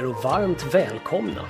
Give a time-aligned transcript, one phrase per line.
[0.00, 1.46] er och varmt välkomna.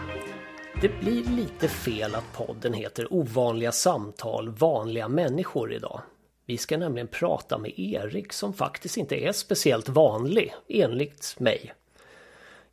[0.80, 6.00] Det blir lite fel att podden heter Ovanliga samtal vanliga människor idag.
[6.46, 11.72] Vi ska nämligen prata med Erik som faktiskt inte är speciellt vanlig, enligt mig.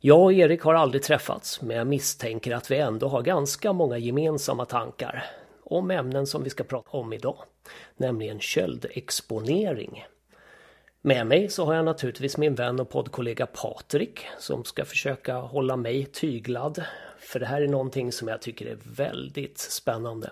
[0.00, 3.98] Jag och Erik har aldrig träffats, men jag misstänker att vi ändå har ganska många
[3.98, 5.24] gemensamma tankar
[5.64, 7.38] om ämnen som vi ska prata om idag,
[7.96, 10.04] nämligen köldexponering.
[11.02, 15.76] Med mig så har jag naturligtvis min vän och poddkollega Patrik som ska försöka hålla
[15.76, 16.82] mig tyglad.
[17.18, 20.30] För det här är någonting som jag tycker är väldigt spännande.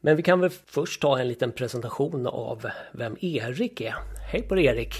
[0.00, 3.94] Men vi kan väl först ta en liten presentation av vem Erik är.
[4.32, 4.94] Hej på dig Erik!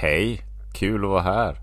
[0.00, 0.42] Hej!
[0.78, 1.56] Kul att vara här!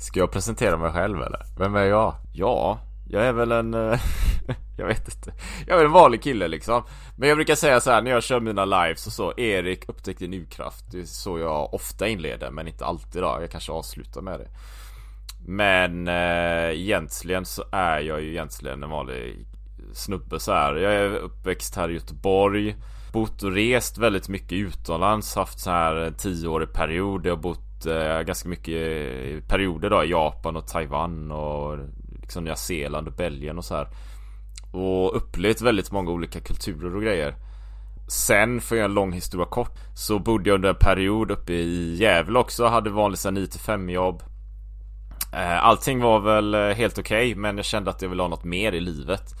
[0.00, 1.40] Ska jag presentera mig själv eller?
[1.58, 2.14] Vem är jag?
[2.34, 3.74] Ja, jag är väl en...
[3.74, 4.00] Eh,
[4.78, 5.32] jag vet inte.
[5.66, 6.82] Jag är väl en vanlig kille liksom.
[7.16, 9.32] Men jag brukar säga så här när jag kör mina lives och så.
[9.36, 10.84] Erik upptäckte din urkraft.
[10.90, 13.38] Det är så jag ofta inleder, men inte alltid då.
[13.40, 14.48] Jag kanske avslutar med det.
[15.46, 19.46] Men eh, egentligen så är jag ju egentligen en vanlig
[19.92, 20.74] snubbe så här.
[20.76, 22.76] Jag är uppväxt här i Göteborg.
[23.12, 25.36] Bott och rest väldigt mycket utomlands.
[25.36, 27.26] Haft så här en tioårig period.
[27.26, 31.78] Jag har bott eh, ganska mycket i perioder då i Japan och Taiwan och
[32.32, 33.88] liksom Nya Zeeland och Belgien och så här.
[34.72, 37.34] Och upplevt väldigt många olika kulturer och grejer.
[38.08, 41.52] Sen, för att göra en lång historia kort, så bodde jag under en period uppe
[41.52, 42.66] i Gävle också.
[42.66, 44.22] Hade vanligt 9-5 jobb.
[45.32, 48.28] Eh, allting var väl eh, helt okej, okay, men jag kände att jag ville ha
[48.28, 49.34] något mer i livet.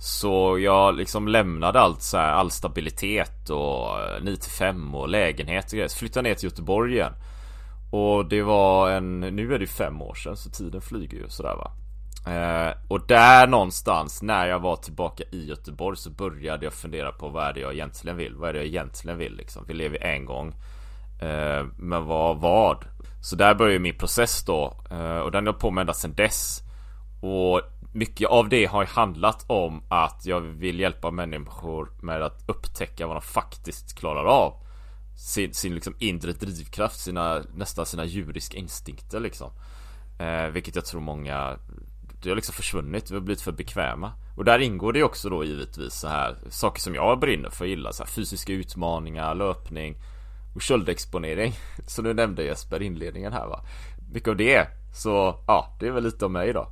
[0.00, 5.72] Så jag liksom lämnade allt så här, all stabilitet och eh, 9-5 och lägenhet och
[5.72, 5.88] grejer.
[5.88, 7.12] Så flyttade ner till Göteborg igen.
[7.90, 11.54] Och det var en, nu är det fem år sedan så tiden flyger ju sådär
[11.56, 11.72] va.
[12.26, 17.28] Eh, och där någonstans när jag var tillbaka i Göteborg så började jag fundera på
[17.28, 18.34] vad är det jag egentligen vill?
[18.34, 19.64] Vad är det jag egentligen vill liksom?
[19.66, 20.54] Vi lever en gång.
[21.22, 22.84] Eh, men vad, vad?
[23.22, 24.76] Så där började min process då.
[24.90, 26.60] Eh, och den har på mig ända sedan dess.
[27.22, 27.60] Och
[27.92, 33.16] mycket av det har handlat om att jag vill hjälpa människor med att upptäcka vad
[33.16, 34.54] de faktiskt klarar av.
[35.16, 39.50] Sin, sin liksom inre drivkraft, sina, nästan sina djuriska instinkter liksom.
[40.18, 41.56] Eh, vilket jag tror många
[42.22, 44.12] det har liksom försvunnit, vi har blivit för bekväma.
[44.36, 47.68] Och där ingår det också då givetvis så här Saker som jag brinner för och
[47.68, 49.96] gillar så här, Fysiska utmaningar, löpning
[50.54, 51.52] Och köldexponering.
[51.86, 53.60] Som du nämnde Jesper, inledningen här va?
[54.12, 56.68] Mycket av det Så ja, det är väl lite om mig då.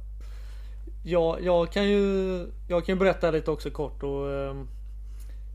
[1.05, 4.55] Ja, jag kan ju Jag kan ju berätta lite också kort och eh,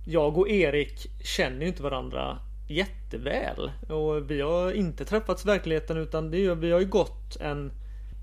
[0.05, 2.37] Jag och Erik känner ju inte varandra
[2.69, 3.71] jätteväl.
[3.89, 7.71] Och vi har inte träffats i verkligheten utan det, vi har ju gått en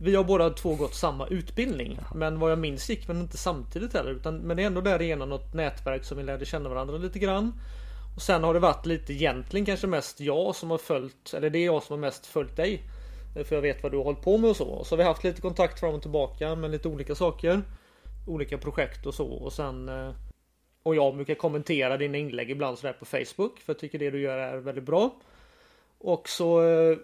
[0.02, 1.98] vi har båda två gått samma utbildning.
[2.14, 4.10] Men vad jag minns gick vi inte samtidigt heller.
[4.10, 7.52] Utan, men det är ändå därigenom något nätverk som vi lärde känna varandra lite grann.
[8.16, 11.58] Och sen har det varit lite egentligen kanske mest jag som har följt, eller det
[11.58, 12.82] är jag som har mest följt dig.
[13.44, 14.68] För jag vet vad du har hållit på med och så.
[14.68, 17.62] Och så har vi haft lite kontakt fram och tillbaka med lite olika saker.
[18.26, 19.26] Olika projekt och så.
[19.26, 20.10] Och sen eh,
[20.82, 23.58] och jag brukar kommentera dina inlägg ibland sådär på Facebook.
[23.58, 25.10] För jag tycker det du gör är väldigt bra.
[25.98, 26.96] Och så eh,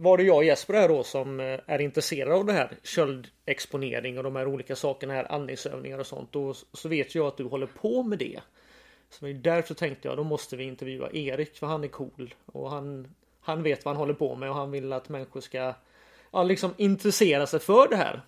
[0.00, 4.18] var det jag och Jesper här då som eh, är intresserade av det här köldexponering
[4.18, 6.36] och de här olika sakerna här andningsövningar och sånt.
[6.36, 8.40] Och så vet jag att du håller på med det.
[9.10, 13.14] Så därför tänkte jag då måste vi intervjua Erik för han är cool och han,
[13.40, 15.74] han vet vad han håller på med och han vill att människor ska
[16.30, 18.20] ja, liksom intressera sig för det här.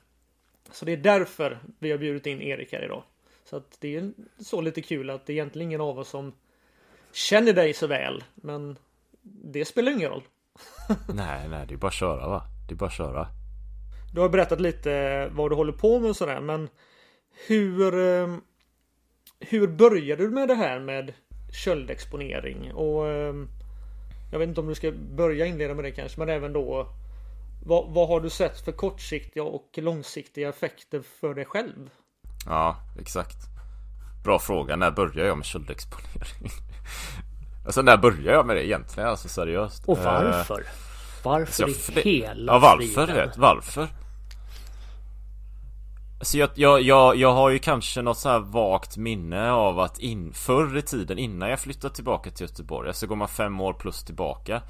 [0.71, 3.03] Så det är därför vi har bjudit in Erik här idag.
[3.45, 6.33] Så att det är så lite kul att det är egentligen ingen av oss som
[7.13, 8.25] känner dig så väl.
[8.35, 8.79] Men
[9.23, 10.23] det spelar ingen roll.
[11.15, 12.43] nej, nej, det är bara att köra va?
[12.69, 13.29] Det är bara att köra.
[14.15, 16.69] Du har berättat lite vad du håller på med och sådär, men
[17.49, 18.41] hur ehm,
[19.41, 21.13] Hur började du med det här med
[21.53, 22.73] köldexponering?
[22.73, 23.49] Och ehm,
[24.33, 26.87] Jag vet inte om du ska börja inleda med det kanske, men även då
[27.67, 31.91] vad, vad har du sett för kortsiktiga och långsiktiga effekter för dig själv?
[32.47, 33.37] Ja, exakt.
[34.25, 34.77] Bra fråga.
[34.77, 36.51] När började jag med köldexponering?
[37.65, 39.09] Alltså när började jag med det egentligen?
[39.09, 39.83] Alltså seriöst.
[39.87, 40.61] Och varför?
[40.61, 40.67] Uh,
[41.23, 43.89] varför alltså, i hela Ja varför vet Varför?
[46.19, 49.99] Alltså jag, jag, jag, jag har ju kanske något så här vagt minne av att
[49.99, 53.73] in, förr i tiden innan jag flyttade tillbaka till Göteborg, alltså går man fem år
[53.73, 54.63] plus tillbaka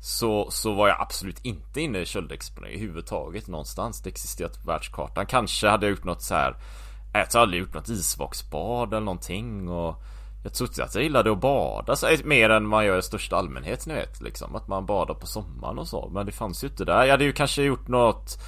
[0.00, 4.02] så, så var jag absolut inte inne i köldexponering överhuvudtaget någonstans.
[4.02, 5.26] Det existerar på världskartan.
[5.26, 6.56] Kanske hade jag gjort något så här.
[7.12, 10.02] Jag har aldrig gjort något isvaksbad eller någonting och
[10.42, 13.36] jag trodde att jag gillade att bada så, eh, mer än man gör i största
[13.36, 16.10] allmänhet ni vet liksom Att man badar på sommaren och så.
[16.14, 17.04] Men det fanns ju inte där.
[17.04, 18.38] Jag hade ju kanske gjort något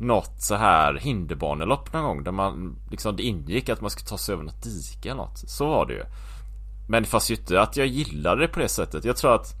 [0.00, 4.18] Något så här hinderbanelopp någon gång där man liksom det ingick att man skulle ta
[4.18, 5.38] sig över något dike eller något.
[5.38, 6.04] Så var det ju.
[6.88, 9.04] Men det fanns ju inte att jag gillade det på det sättet.
[9.04, 9.54] Jag tror att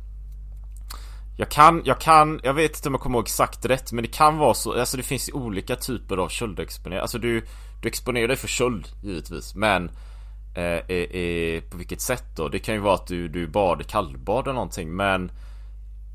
[1.38, 4.10] Jag kan, jag kan, jag vet inte om jag kommer ihåg exakt rätt men det
[4.10, 7.02] kan vara så, alltså det finns olika typer av köldexponering.
[7.02, 7.46] Alltså du,
[7.82, 9.90] du exponerar dig för köld givetvis men
[10.54, 12.48] Eh, eh, eh, på vilket sätt då?
[12.48, 15.32] Det kan ju vara att du, du bad kallbad eller någonting men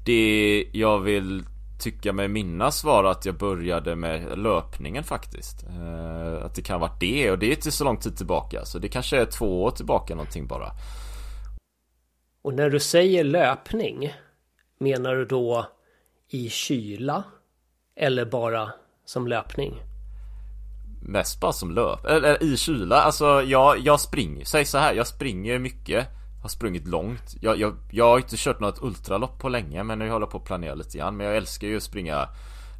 [0.05, 1.43] Det jag vill
[1.79, 5.63] tycka mig minnas var att jag började med löpningen faktiskt.
[5.63, 8.65] Eh, att det kan ha varit det och det är inte så lång tid tillbaka
[8.65, 10.71] så det kanske är två år tillbaka någonting bara.
[12.41, 14.13] Och när du säger löpning
[14.77, 15.65] Menar du då
[16.29, 17.23] i kyla?
[17.95, 18.71] Eller bara
[19.05, 19.94] som löpning?
[21.07, 25.07] Mest bara som löp, eller i kyla, alltså jag, jag springer, säg så här, jag
[25.07, 26.07] springer mycket
[26.41, 27.35] Har sprungit långt.
[27.41, 30.45] Jag, jag, jag har inte kört något ultralopp på länge men jag håller på att
[30.45, 31.17] planera lite grann.
[31.17, 32.29] Men jag älskar ju att springa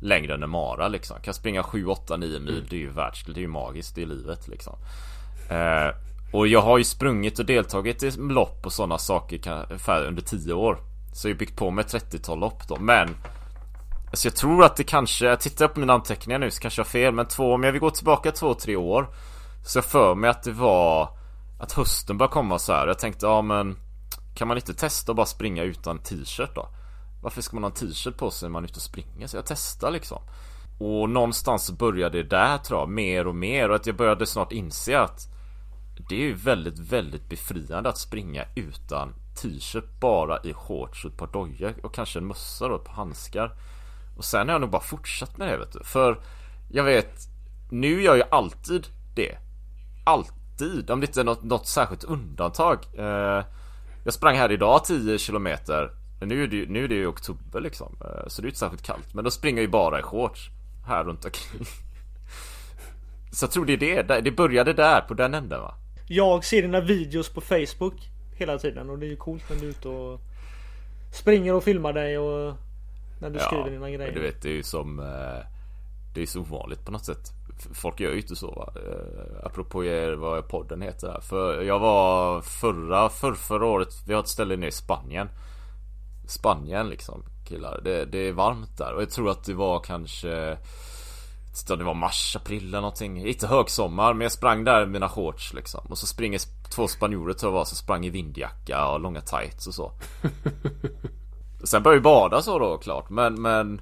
[0.02, 1.18] längre än en mara liksom.
[1.22, 2.66] Kan springa 7, 8, 9 mil, mm.
[2.70, 4.74] det är ju världskult, det är ju magiskt, det är livet liksom.
[5.50, 5.96] Eh,
[6.34, 10.54] Och jag har ju sprungit och deltagit i lopp och sådana saker ungefär under 10
[10.54, 10.78] år.
[11.14, 13.10] Så jag har byggt på med 30-tal lopp då Men
[14.10, 16.86] Alltså jag tror att det kanske, jag tittar på mina anteckningar nu så kanske jag
[16.86, 19.08] har fel Men två, om jag vill gå tillbaka två, tre år
[19.66, 21.10] Så jag för mig att det var
[21.60, 22.88] Att hösten började komma så här.
[22.88, 23.78] Jag tänkte, ja men
[24.36, 26.68] Kan man inte testa att bara springa utan t-shirt då?
[27.24, 29.28] Varför ska man ha en t-shirt på sig när man är ute och springer?
[29.28, 30.22] Så jag testar liksom
[30.80, 34.26] Och någonstans så började det där tror jag, mer och mer och att jag började
[34.26, 35.28] snart inse att
[36.10, 41.18] Det är ju väldigt, väldigt befriande att springa utan t-shirt bara i shorts och ett
[41.18, 43.52] par dojor och kanske en mössa då, ett par handskar.
[44.18, 45.84] Och sen har jag nog bara fortsatt med det vet du.
[45.84, 46.20] För
[46.70, 47.14] jag vet,
[47.72, 49.38] nu gör jag alltid det.
[50.04, 52.78] Alltid, om det inte är något, något särskilt undantag.
[52.98, 53.44] Eh,
[54.04, 55.92] jag sprang här idag 10 kilometer.
[56.22, 57.98] Nu är det, nu är det ju oktober liksom.
[58.02, 59.14] Eh, så det är inte särskilt kallt.
[59.14, 60.50] Men då springer jag ju bara i shorts.
[60.88, 61.66] Här runt omkring.
[63.32, 64.22] Så jag tror det är det.
[64.22, 65.74] Det började där, på den änden va?
[66.08, 69.66] Jag ser dina videos på Facebook hela tiden och det är ju coolt när du
[69.66, 70.20] är ute och
[71.14, 72.56] springer och filmar dig och
[73.26, 74.12] när du ja, skriver dina grejer.
[74.12, 75.46] du vet det är ju som eh,
[76.14, 77.32] Det är så ovanligt på något sätt.
[77.74, 78.74] Folk gör ju inte så va.
[78.76, 81.20] Eh, apropå er, vad podden heter här.
[81.20, 85.30] För jag var förra, för, förra året, vi har ett ställe nere i Spanien.
[86.28, 87.82] Spanien liksom killar.
[87.84, 90.58] Det, det är varmt där och jag tror att det var kanske
[91.68, 93.28] det var mars, april eller någonting.
[93.28, 95.86] Inte högsommar men jag sprang där i mina shorts liksom.
[95.90, 96.40] Och så springer
[96.76, 99.92] två spanjorer tror jag var som sprang i vindjacka och långa tights och så.
[101.64, 103.10] Sen började vi bada så då klart.
[103.10, 103.82] Men men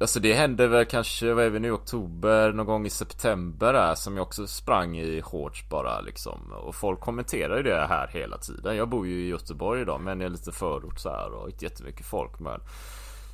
[0.00, 3.94] Alltså det hände väl kanske, vad är vi nu, oktober, någon gång i september där
[3.94, 6.52] som jag också sprang i shorts bara liksom.
[6.52, 8.76] Och folk kommenterar ju det här hela tiden.
[8.76, 12.06] Jag bor ju i Göteborg idag men är lite förort så här och inte jättemycket
[12.06, 12.38] folk.
[12.38, 12.60] Men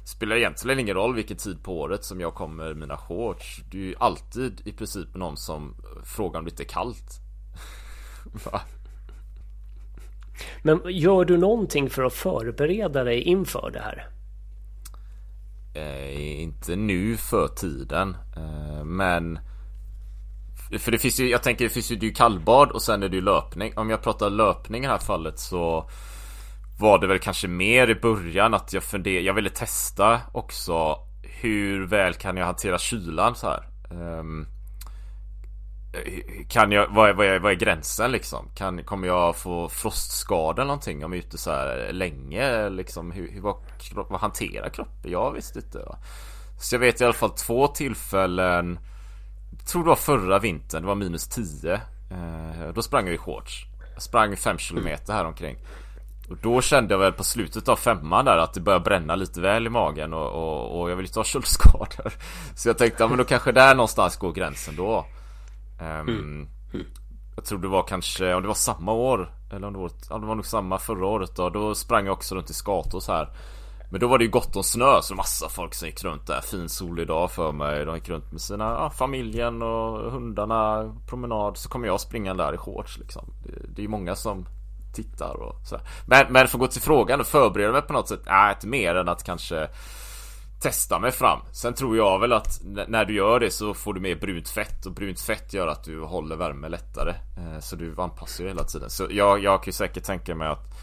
[0.05, 3.63] Spelar egentligen ingen roll vilken tid på året som jag kommer i mina shorts.
[3.71, 7.21] Det är ju alltid i princip någon som frågar om det inte är kallt.
[10.63, 14.09] Men gör du någonting för att förbereda dig inför det här?
[15.75, 19.39] Eh, inte nu för tiden eh, Men
[20.79, 23.17] För det finns ju, jag tänker det finns ju, det kallbad och sen är det
[23.17, 25.91] ju löpning Om jag pratar löpning i det här fallet så
[26.81, 31.87] Var det väl kanske mer i början att jag funderade, jag ville testa också Hur
[31.87, 34.47] väl kan jag hantera kylan så här um,
[36.49, 38.49] kan jag, vad är, vad, är, vad är gränsen liksom?
[38.55, 42.69] Kan, kommer jag få frostskada eller någonting om jag är ute så här länge?
[42.69, 43.57] Liksom, hur, hur, vad,
[43.95, 45.11] vad hanterar kroppen?
[45.11, 45.79] Jag visste inte.
[45.79, 45.99] Va?
[46.61, 48.79] Så jag vet i alla fall två tillfällen.
[49.59, 51.73] Jag tror det var förra vintern, det var minus 10.
[51.75, 51.81] Eh,
[52.75, 53.65] då sprang jag i shorts.
[53.95, 55.57] Jag sprang 5 kilometer här omkring.
[56.31, 59.41] Och då kände jag väl på slutet av femman där att det började bränna lite
[59.41, 62.13] väl i magen och, och, och jag vill inte ha köldskador.
[62.57, 65.07] Så jag tänkte, ja men då kanske där någonstans går gränsen då.
[65.81, 66.49] Um, mm.
[67.37, 70.19] Jag tror det var kanske, om det var samma år Eller om det var, ja,
[70.19, 73.29] det var nog samma förra året då Då sprang jag också runt i Skatås här.
[73.91, 76.41] Men då var det ju gott om snö så massa folk som gick runt där.
[76.41, 77.85] Fin solig dag för mig.
[77.85, 81.57] De gick runt med sina, ja, familjen och hundarna Promenad.
[81.57, 83.33] Så kommer jag springa där i shorts liksom.
[83.45, 84.47] Det, det är ju många som
[84.95, 88.09] tittar och sådär Men, men för att gå till frågan och förbereda mig på något
[88.09, 88.23] sätt?
[88.27, 89.69] Nej, inte mer än att kanske
[90.61, 91.41] testa mig fram.
[91.53, 94.87] Sen tror jag väl att när du gör det så får du mer brunt fett
[94.87, 97.11] och brunt fett gör att du håller värme lättare.
[97.11, 98.91] Eh, så du anpassar ju hela tiden.
[98.91, 100.75] Så jag, jag kan ju säkert tänka mig att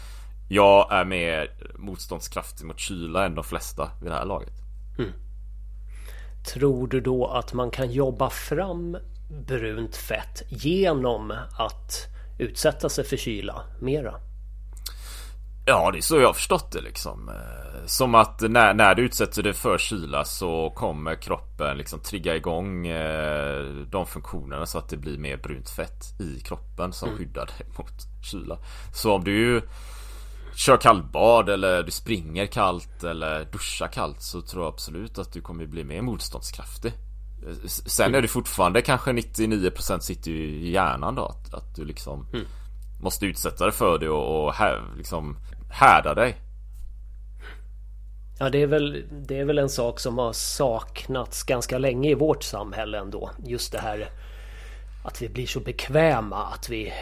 [0.48, 4.52] jag är mer motståndskraftig mot kyla än de flesta vid det här laget.
[4.98, 5.12] Mm.
[6.54, 8.96] Tror du då att man kan jobba fram
[9.46, 12.06] brunt fett genom att
[12.38, 14.14] utsätta sig för kyla mera?
[15.68, 17.28] Ja, det är så jag har förstått det liksom.
[17.28, 22.36] Eh, som att när, när du utsätter dig för kyla så kommer kroppen liksom trigga
[22.36, 27.18] igång eh, de funktionerna så att det blir mer brunt fett i kroppen som mm.
[27.18, 28.58] skyddar dig mot kyla.
[28.94, 29.62] Så om du
[30.54, 35.40] kör kallbad eller du springer kallt eller duschar kallt så tror jag absolut att du
[35.40, 36.92] kommer bli mer motståndskraftig.
[37.66, 42.46] Sen är det fortfarande kanske 99% sitter i hjärnan då att, att du liksom mm.
[43.00, 45.36] Måste utsätta dig för det och, och här, liksom
[45.70, 46.36] härda dig.
[48.38, 52.14] Ja det är, väl, det är väl en sak som har saknats ganska länge i
[52.14, 53.30] vårt samhälle ändå.
[53.46, 54.10] Just det här
[55.04, 56.92] att vi blir så bekväma att vi,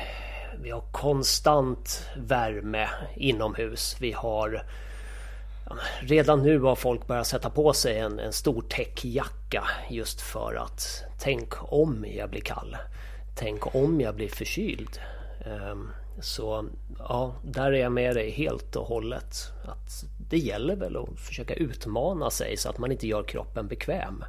[0.63, 3.97] vi har konstant värme inomhus.
[4.01, 4.63] Vi har
[6.01, 11.05] Redan nu har folk börjat sätta på sig en, en stor täckjacka just för att
[11.19, 12.77] tänk om jag blir kall.
[13.37, 15.01] Tänk om jag blir förkyld.
[15.45, 16.69] Ehm, så
[16.99, 19.53] ja, där är jag med dig helt och hållet.
[19.65, 24.25] Att det gäller väl att försöka utmana sig så att man inte gör kroppen bekväm.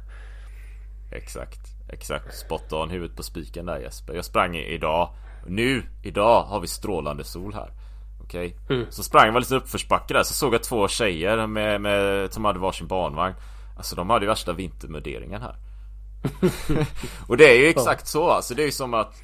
[1.12, 2.38] Exakt, exakt.
[2.38, 4.14] Spot on huvudet på spiken där Jesper.
[4.14, 5.10] Jag sprang idag.
[5.46, 7.70] Nu, idag har vi strålande sol här.
[8.24, 8.56] Okej.
[8.64, 8.76] Okay.
[8.76, 8.90] Mm.
[8.90, 12.58] Så sprang jag lite uppförsbacke där så såg jag två tjejer med, med, som hade
[12.58, 13.34] varsin barnvagn.
[13.76, 15.56] Alltså de hade ju värsta vintermuderingen här.
[17.28, 18.54] och det är ju exakt så alltså.
[18.54, 19.22] Det är ju som att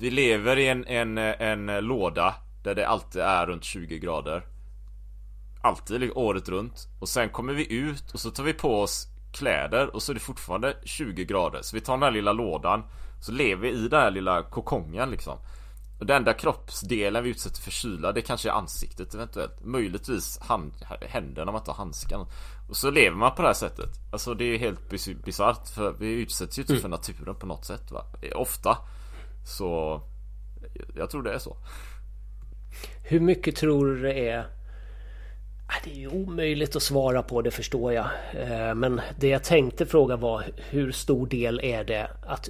[0.00, 4.46] vi lever i en, en, en låda där det alltid är runt 20 grader.
[5.62, 6.88] Alltid året runt.
[7.00, 10.14] Och sen kommer vi ut och så tar vi på oss kläder och så är
[10.14, 11.62] det fortfarande 20 grader.
[11.62, 12.82] Så vi tar den här lilla lådan.
[13.20, 15.38] Så lever vi i den här lilla kokongen liksom.
[15.98, 19.64] Och den enda kroppsdelen vi utsätter för kyla det kanske är ansiktet eventuellt.
[19.64, 20.72] Möjligtvis hand,
[21.08, 22.26] händerna om man inte har handskar.
[22.68, 23.90] Och så lever man på det här sättet.
[24.12, 24.88] Alltså det är helt
[25.24, 26.82] bisarrt för vi utsätts ju inte mm.
[26.82, 28.04] för naturen på något sätt va.
[28.34, 28.78] Ofta.
[29.44, 30.00] Så
[30.96, 31.56] jag tror det är så.
[33.02, 34.40] Hur mycket tror du det är?
[35.66, 38.06] Ah, det är ju omöjligt att svara på det förstår jag.
[38.34, 42.48] Eh, men det jag tänkte fråga var hur stor del är det att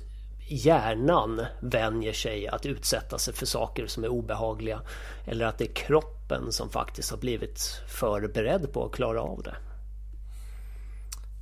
[0.48, 4.80] hjärnan vänjer sig att utsätta sig för saker som är obehagliga.
[5.26, 9.56] Eller att det är kroppen som faktiskt har blivit förberedd på att klara av det.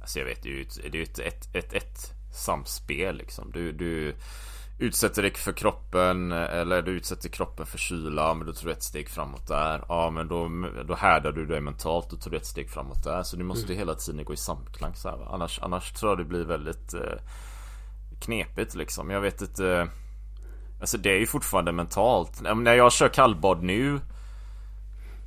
[0.01, 3.51] Alltså jag vet, det är ju ett, ett, ett, ett, ett samspel liksom.
[3.53, 4.15] Du, du
[4.83, 8.83] utsätter dig för kroppen eller du utsätter kroppen för kyla men då tar du ett
[8.83, 9.85] steg framåt där.
[9.89, 10.51] Ja men då,
[10.89, 13.23] då härdar du dig mentalt och tar du ett steg framåt där.
[13.23, 13.79] Så du måste mm.
[13.79, 17.21] hela tiden gå i samklang så här, Annars, annars tror jag det blir väldigt eh,
[18.21, 19.11] knepigt liksom.
[19.11, 19.89] Jag vet inte.
[20.81, 22.43] Alltså det är ju fortfarande mentalt.
[22.57, 24.01] När jag kör kallbad nu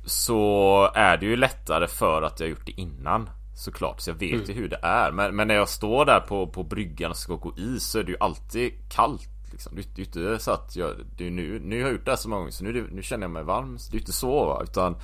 [0.06, 3.30] så är det ju lättare för att jag gjort det innan.
[3.56, 4.46] Såklart, så jag vet mm.
[4.46, 5.12] ju hur det är.
[5.12, 8.04] Men, men, när jag står där på, på bryggan och ska gå i så är
[8.04, 9.35] det ju alltid kallt.
[9.56, 9.76] Liksom.
[9.76, 12.10] Det, är ju inte så att jag, det är nu, nu har jag gjort det
[12.10, 13.78] här så många gånger så nu, nu känner jag mig varm.
[13.78, 14.60] Så det är inte så va?
[14.62, 14.96] Utan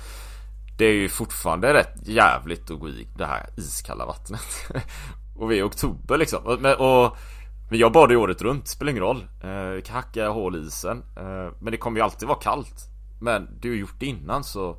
[0.77, 4.41] det är ju fortfarande rätt jävligt att gå i det här iskalla vattnet.
[5.37, 6.45] och vi är i oktober liksom.
[6.45, 7.17] Och, och
[7.69, 9.27] men jag badar ju året runt, spelar ingen roll.
[9.43, 11.03] Eh, kan hacka hål i isen.
[11.17, 12.89] Eh, men det kommer ju alltid vara kallt.
[13.21, 14.77] Men du har gjort det innan så...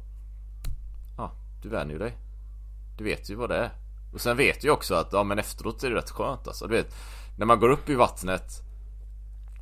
[1.17, 2.17] Ja, du vänjer dig.
[2.99, 3.71] Du vet ju vad det är.
[4.13, 6.67] Och sen vet du ju också att, ja men efteråt är det rätt skönt alltså.
[6.67, 6.95] Du vet,
[7.39, 8.64] när man går upp i vattnet.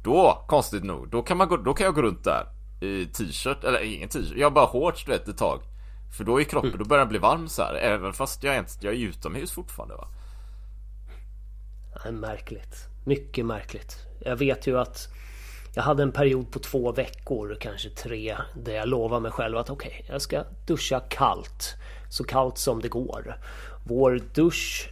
[0.05, 2.47] Då, konstigt nog, då kan, man gå, då kan jag gå runt där
[2.81, 5.61] i t-shirt, eller ingen t-shirt, jag har bara shorts du vet ett tag.
[6.17, 6.79] För då är kroppen, mm.
[6.79, 9.53] då börjar den bli varm så här, även fast jag är, inte, jag är utomhus
[9.53, 10.09] fortfarande va.
[12.03, 12.77] Det är märkligt.
[13.05, 13.97] Mycket märkligt.
[14.21, 15.09] Jag vet ju att
[15.75, 19.71] jag hade en period på två veckor, kanske tre, där jag lovade mig själv att
[19.71, 21.75] okej, okay, jag ska duscha kallt.
[22.11, 23.37] Så kallt som det går.
[23.87, 24.91] Vår dusch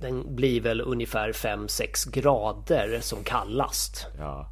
[0.00, 4.06] den blir väl ungefär 5-6 grader som kallast.
[4.18, 4.50] Ja.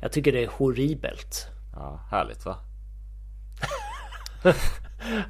[0.00, 1.46] Jag tycker det är horribelt.
[1.74, 2.56] Ja, härligt va?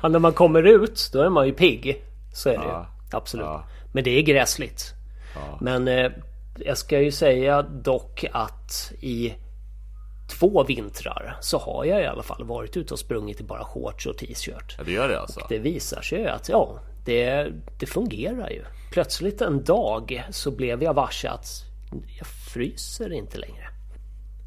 [0.03, 2.05] ja, när man kommer ut, då är man ju pigg.
[2.33, 2.87] Så är det ja.
[3.11, 3.17] ju.
[3.17, 3.47] Absolut.
[3.47, 3.65] Ja.
[3.93, 4.95] Men det är gräsligt.
[5.35, 5.59] Ja.
[5.61, 6.11] Men eh,
[6.59, 9.35] jag ska ju säga dock att i
[10.31, 14.07] två vintrar så har jag i alla fall varit ute och sprungit i bara shorts
[14.07, 14.75] och t-shirt.
[14.79, 15.41] Ja, det gör det alltså?
[15.41, 18.65] Och det visar sig att ja, det, det fungerar ju.
[18.93, 21.65] Plötsligt en dag så blev jag varse att
[22.19, 23.69] jag fryser inte längre.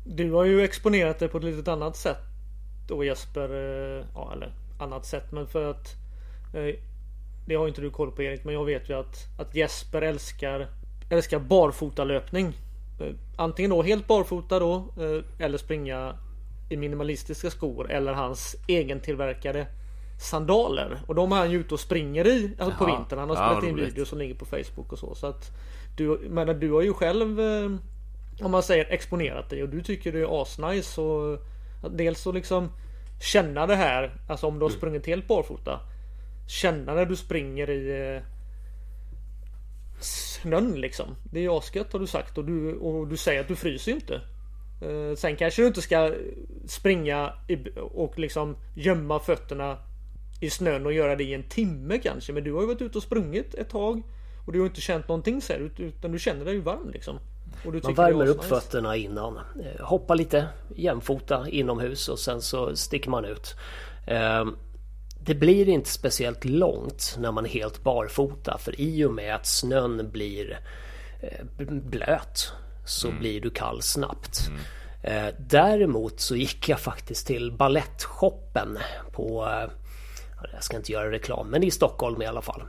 [0.05, 2.21] Du har ju exponerat det på ett litet annat sätt
[2.87, 3.49] då Jesper.
[3.49, 5.87] Eh, ja, eller annat sätt men för att
[6.55, 6.75] eh,
[7.47, 10.67] det har inte du koll på Erik men jag vet ju att, att Jesper älskar
[11.09, 12.45] älskar barfotalöpning.
[12.99, 14.93] Eh, antingen då helt barfota då
[15.39, 16.15] eller springa
[16.69, 19.67] i minimalistiska skor eller hans egentillverkade
[20.23, 20.99] sandaler.
[21.07, 23.19] Och de är han ju ute och springer i alltså på vintern.
[23.19, 25.15] Han har ja, spelat in videos som ligger på Facebook och så.
[25.15, 25.51] så att
[25.97, 27.71] du, men du har ju själv eh,
[28.41, 31.01] om man säger exponerat dig och du tycker det är asnice.
[31.01, 31.39] Och,
[31.91, 32.71] dels så liksom
[33.21, 34.11] känna det här.
[34.29, 34.77] Alltså om du har mm.
[34.77, 35.79] sprungit helt barfota.
[36.47, 38.21] Känna när du springer i
[39.99, 41.15] snön liksom.
[41.31, 43.91] Det är ju asgött har du sagt och du, och du säger att du fryser
[43.91, 44.21] ju inte.
[44.81, 46.13] Eh, sen kanske du inte ska
[46.67, 47.33] springa
[47.75, 49.77] och liksom gömma fötterna
[50.43, 52.33] i snön och göra det i en timme kanske.
[52.33, 54.03] Men du har ju varit ute och sprungit ett tag.
[54.45, 57.19] Och du har inte känt någonting så här, utan du känner dig ju varm liksom.
[57.83, 59.37] Man värmer upp fötterna innan.
[59.37, 63.55] Eh, hoppar lite jämfota inomhus och sen så sticker man ut.
[64.07, 64.55] Ehm,
[65.25, 69.45] det blir inte speciellt långt när man är helt barfota för i och med att
[69.45, 70.59] snön blir
[71.21, 72.51] eh, blöt
[72.85, 73.19] så mm.
[73.19, 74.47] blir du kall snabbt.
[74.47, 74.59] Mm.
[75.03, 78.79] Eh, däremot så gick jag faktiskt till ballettshoppen
[79.11, 79.47] på
[80.53, 82.61] jag ska inte göra reklam, men i Stockholm i alla fall.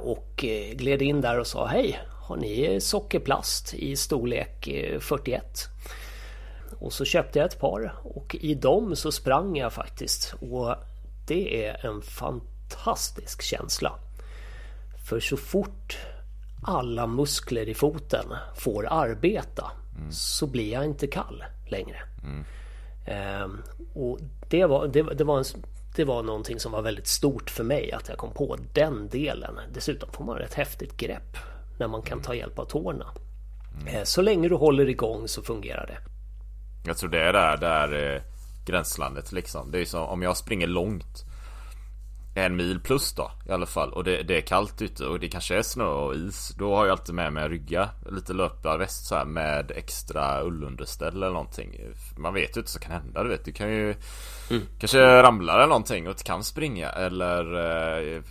[0.00, 4.68] Och gled in där och sa hej, har ni sockerplast i storlek
[5.00, 5.68] 41?
[6.78, 10.34] Och så köpte jag ett par och i dem så sprang jag faktiskt.
[10.40, 10.74] Och
[11.26, 13.98] det är en fantastisk känsla.
[15.08, 15.98] För så fort
[16.62, 20.12] alla muskler i foten får arbeta mm.
[20.12, 22.02] så blir jag inte kall längre.
[22.22, 22.44] Mm.
[23.06, 23.62] Ehm,
[23.94, 24.18] och
[24.50, 25.44] det var, det, det, var en,
[25.96, 29.60] det var någonting som var väldigt stort för mig att jag kom på den delen.
[29.74, 31.36] Dessutom får man ett häftigt grepp
[31.78, 33.06] när man kan ta hjälp av tårna.
[33.80, 33.94] Mm.
[33.94, 35.98] Ehm, så länge du håller igång så fungerar det.
[36.86, 38.22] Jag tror det är där, där eh,
[38.66, 39.70] gränslandet liksom.
[39.70, 41.25] Det är som om jag springer långt.
[42.38, 43.92] En mil plus då i alla fall.
[43.92, 46.54] Och det, det, är kallt ute och det kanske är snö och is.
[46.58, 47.88] Då har jag alltid med mig en rygga.
[48.10, 51.80] Lite löparväst så här med extra ullunderställ eller någonting.
[52.16, 53.22] Man vet ju inte så kan hända.
[53.22, 53.44] Du vet.
[53.44, 53.94] Du kan ju
[54.50, 54.62] mm.
[54.78, 56.90] kanske ramla eller någonting och kan springa.
[56.90, 57.54] Eller
[58.14, 58.22] eh,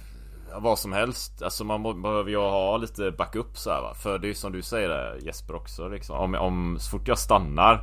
[0.59, 1.41] vad som helst.
[1.41, 3.93] Alltså man behöver ju ha lite backup så här, va.
[3.93, 6.17] För det är ju som du säger Jesper också liksom.
[6.17, 7.81] Om, om så fort jag stannar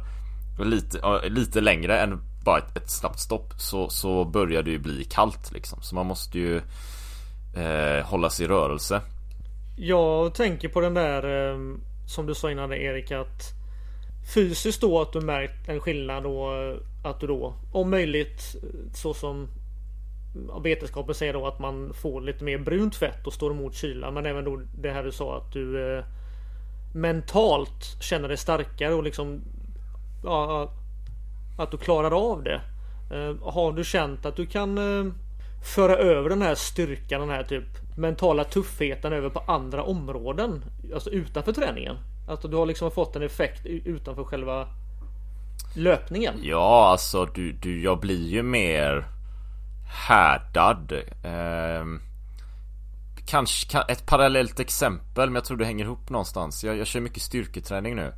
[0.59, 5.05] lite, lite längre än bara ett, ett snabbt stopp så, så börjar det ju bli
[5.05, 5.83] kallt liksom.
[5.83, 6.57] Så man måste ju
[7.57, 9.01] eh, hålla sig i rörelse.
[9.77, 11.59] Jag tänker på den där eh,
[12.07, 13.63] som du sa innan Erik att
[14.35, 18.93] fysiskt då att du märkt en skillnad och eh, att du då om möjligt eh,
[18.95, 19.49] så som
[20.63, 24.27] vetenskapen säger då att man får lite mer brunt fett och står emot kyla men
[24.27, 26.05] även då det här du sa att du eh,
[26.95, 29.41] mentalt känner dig starkare och liksom
[30.23, 30.73] ja,
[31.59, 32.61] att du klarar av det.
[33.11, 35.13] Eh, har du känt att du kan eh,
[35.75, 37.65] föra över den här styrkan, den här typ
[37.97, 40.65] mentala tuffheten över på andra områden?
[40.95, 41.97] Alltså utanför träningen?
[42.29, 44.69] Alltså du har liksom fått en effekt utanför själva
[45.77, 46.35] löpningen?
[46.43, 49.07] Ja, alltså du, du jag blir ju mer
[50.09, 50.93] härdad.
[51.25, 51.85] Eh,
[53.27, 56.65] kanske ett parallellt exempel, men jag tror det hänger ihop någonstans.
[56.65, 58.13] Jag, jag kör mycket styrketräning nu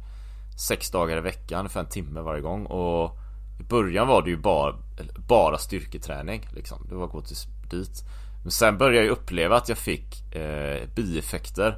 [0.57, 3.19] sex dagar i veckan för en timme varje gång och
[3.61, 4.75] i början var det ju bara,
[5.29, 6.87] bara styrketräning liksom.
[6.89, 7.37] Det var att gå till,
[7.71, 8.05] dit.
[8.43, 11.77] Men sen började jag uppleva att jag fick eh, bieffekter.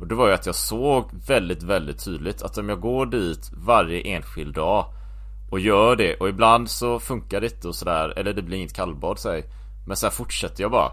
[0.00, 3.50] Och det var ju att jag såg väldigt, väldigt tydligt att om jag går dit
[3.52, 4.86] varje enskild dag
[5.50, 8.74] och gör det och ibland så funkar det inte och sådär eller det blir inget
[8.74, 9.44] kallbad säg.
[9.86, 10.92] Men sen fortsätter jag bara.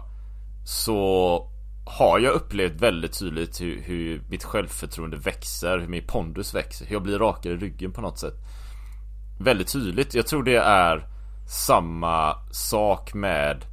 [0.64, 1.49] Så
[1.90, 6.92] har jag upplevt väldigt tydligt hur, hur, mitt självförtroende växer, hur min pondus växer, hur
[6.92, 8.34] jag blir rakare i ryggen på något sätt.
[9.40, 10.14] Väldigt tydligt.
[10.14, 11.06] Jag tror det är
[11.48, 13.64] samma sak med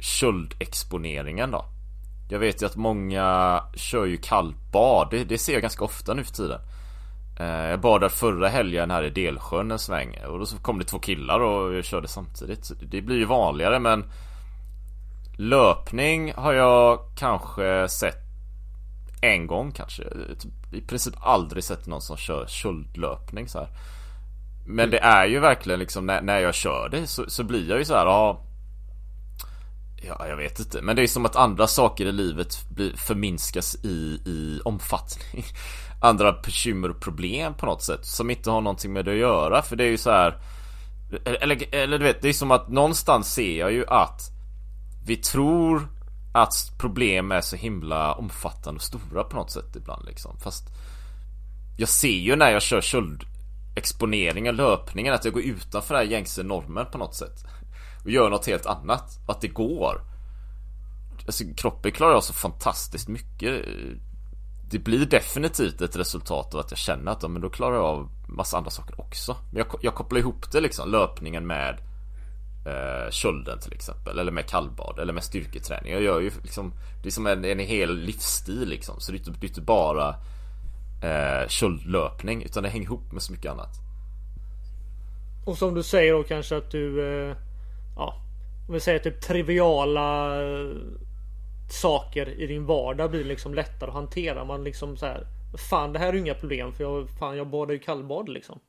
[0.00, 1.64] köldexponeringen då.
[2.30, 5.08] Jag vet ju att många kör ju kallbad.
[5.10, 6.60] Det, det ser jag ganska ofta nu för tiden.
[7.40, 10.98] Eh, jag badade förra helgen här i Delsjön en sväng och då kom det två
[10.98, 12.72] killar och jag körde samtidigt.
[12.82, 14.04] Det blir ju vanligare men
[15.36, 18.22] Löpning har jag kanske sett
[19.20, 20.02] en gång kanske.
[20.72, 23.68] I princip aldrig sett någon som kör köldlöpning så här.
[24.66, 27.78] Men det är ju verkligen liksom när, när jag kör det så, så blir jag
[27.78, 28.40] ju så här, ja,
[30.02, 30.82] ja jag vet inte.
[30.82, 35.44] Men det är som att andra saker i livet blir, förminskas i, i omfattning.
[36.00, 39.62] Andra bekymmer och problem på något sätt som inte har någonting med det att göra.
[39.62, 40.38] För det är ju så här.
[41.24, 44.20] Eller, eller du vet, det är som att någonstans ser jag ju att
[45.06, 45.88] vi tror
[46.32, 50.36] att problem är så himla omfattande och stora på något sätt ibland liksom.
[50.38, 50.64] Fast
[51.76, 56.42] jag ser ju när jag kör köldexponeringen, löpningen, att jag går utanför den här gängse
[56.42, 57.44] normen på något sätt.
[58.04, 59.18] Och gör något helt annat.
[59.28, 60.00] Att det går.
[61.26, 63.64] Alltså, kroppen klarar av så fantastiskt mycket.
[64.70, 67.84] Det blir definitivt ett resultat av att jag känner att ja men då klarar jag
[67.84, 69.36] av massa andra saker också.
[69.50, 71.78] Men jag, jag kopplar ihop det liksom, löpningen med
[72.66, 74.18] eh, kölden till exempel.
[74.18, 75.92] Eller med kallbad eller med styrketräning.
[75.92, 76.72] Jag gör ju liksom
[77.02, 79.00] Det är som en, en hel livsstil liksom.
[79.00, 80.08] Så det är inte, det är inte bara
[81.02, 83.74] eh, köldlöpning utan det hänger ihop med så mycket annat.
[85.46, 87.36] Och som du säger då kanske att du eh,
[87.96, 88.14] Ja
[88.68, 90.70] Om vi säger typ triviala eh,
[91.70, 94.44] Saker i din vardag blir liksom lättare att hantera.
[94.44, 95.26] Man liksom så här
[95.70, 98.60] Fan det här är ju inga problem för jag, fan, jag badar ju kallbad liksom.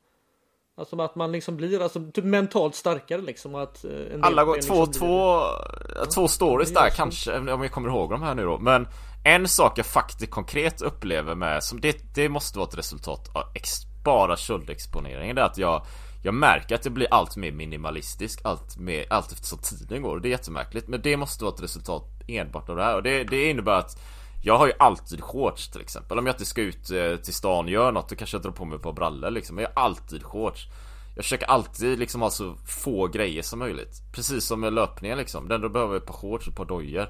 [0.77, 3.55] Alltså att man liksom blir alltså, typ mentalt starkare liksom.
[3.55, 5.39] Att, eh, Alla går, två, liksom två,
[5.87, 6.05] blir...
[6.05, 8.59] två stories där kanske, om jag kommer ihåg de här nu då.
[8.59, 8.87] Men
[9.23, 13.43] en sak jag faktiskt konkret upplever med, som det, det måste vara ett resultat av
[13.55, 13.69] ex,
[14.03, 15.35] bara köldexponeringen.
[15.35, 15.85] Det är att jag
[16.25, 20.19] jag märker att jag blir allt mer minimalistisk allt, mer, allt eftersom tiden går.
[20.19, 20.87] Det är jättemärkligt.
[20.87, 22.95] Men det måste vara ett resultat enbart av det här.
[22.95, 23.99] Och det, det innebär att
[24.45, 26.19] jag har ju alltid shorts till exempel.
[26.19, 28.51] Om jag inte ska ut eh, till stan och gör något då kanske jag drar
[28.51, 29.55] på mig ett par brallor liksom.
[29.55, 30.67] Men jag har alltid shorts.
[31.15, 34.01] Jag försöker alltid liksom ha så få grejer som möjligt.
[34.13, 35.47] Precis som med löpningen liksom.
[35.47, 37.07] Den du behöver ett par shorts och ett par dojor.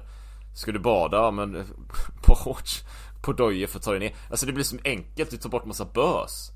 [0.56, 1.16] Ska du bada?
[1.16, 1.52] Ja men
[2.26, 2.84] på shorts,
[3.22, 4.14] på dojor för att ta dig ner.
[4.30, 6.50] Alltså det blir så enkelt, du tar bort massa bös.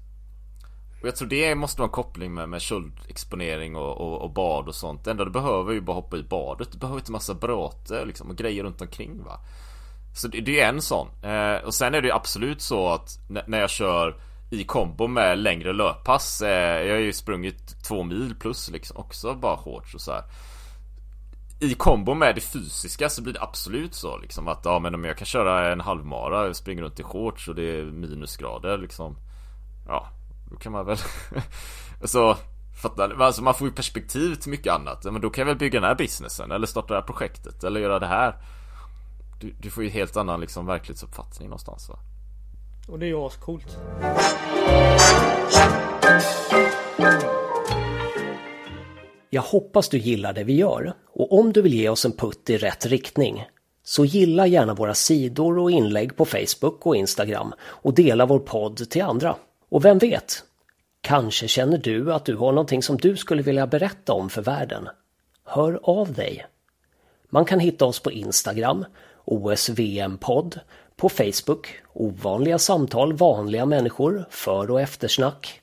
[1.00, 4.68] Och jag tror det måste vara en koppling med, med köldexponering och, och, och, bad
[4.68, 5.04] och sånt.
[5.04, 6.72] Det enda du behöver är ju bara hoppa i badet.
[6.72, 9.40] Du behöver inte massa bråte liksom och grejer runt omkring va.
[10.14, 11.08] Så det, det är en sån.
[11.22, 15.38] Eh, och sen är det ju absolut så att när jag kör i kombo med
[15.38, 16.42] längre löppass.
[16.42, 20.22] Eh, jag har ju sprungit två mil plus liksom också bara hårt och så här.
[21.60, 25.04] I kombo med det fysiska så blir det absolut så liksom att ja men om
[25.04, 29.16] jag kan köra en halvmara, och springa runt i shorts och det är minusgrader liksom.
[29.86, 30.08] Ja,
[30.50, 30.98] då kan man väl
[32.00, 32.36] Alltså
[32.82, 35.80] Fattar alltså man får ju perspektiv till mycket annat Men då kan jag väl bygga
[35.80, 38.34] den här businessen Eller starta det här projektet Eller göra det här
[39.40, 41.98] du, du får ju helt annan liksom verklighetsuppfattning någonstans va
[42.88, 43.78] Och det är ju ascoolt
[49.30, 52.50] Jag hoppas du gillar det vi gör och om du vill ge oss en putt
[52.50, 53.46] i rätt riktning
[53.82, 58.90] så gilla gärna våra sidor och inlägg på Facebook och Instagram och dela vår podd
[58.90, 59.36] till andra.
[59.68, 60.42] Och vem vet?
[61.00, 64.88] Kanske känner du att du har någonting som du skulle vilja berätta om för världen?
[65.44, 66.46] Hör av dig!
[67.30, 68.84] Man kan hitta oss på Instagram,
[69.28, 70.60] OSVM-podd,
[70.96, 75.60] på Facebook, Ovanliga samtal, vanliga människor, för och eftersnack.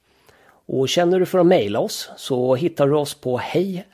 [0.67, 3.87] Och känner du för att mejla oss så hittar du oss på hej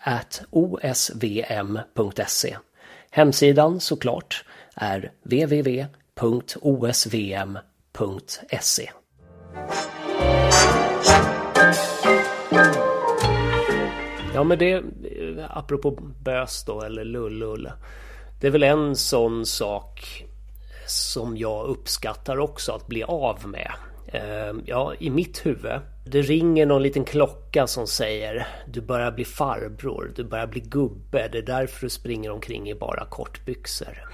[0.50, 2.58] osvm.se.
[3.10, 5.90] Hemsidan såklart är www.osvm.se.
[14.34, 15.92] Ja men det, eh, apropå
[16.24, 17.72] bös då eller lullull.
[18.41, 20.25] Det är väl en sån sak
[20.88, 23.71] som jag uppskattar också att bli av med.
[24.08, 25.80] Ehm, ja, i mitt huvud.
[26.06, 31.30] Det ringer någon liten klocka som säger Du börjar bli farbror, du börjar bli gubbe.
[31.32, 34.10] Det är därför du springer omkring i bara kortbyxor.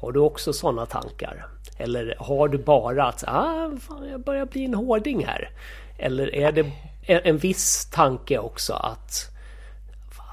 [0.00, 1.46] Har du också sådana tankar?
[1.78, 5.50] Eller har du bara att ah, fan, jag börjar bli en hårding här?
[5.98, 6.72] Eller är det
[7.06, 9.30] en viss tanke också att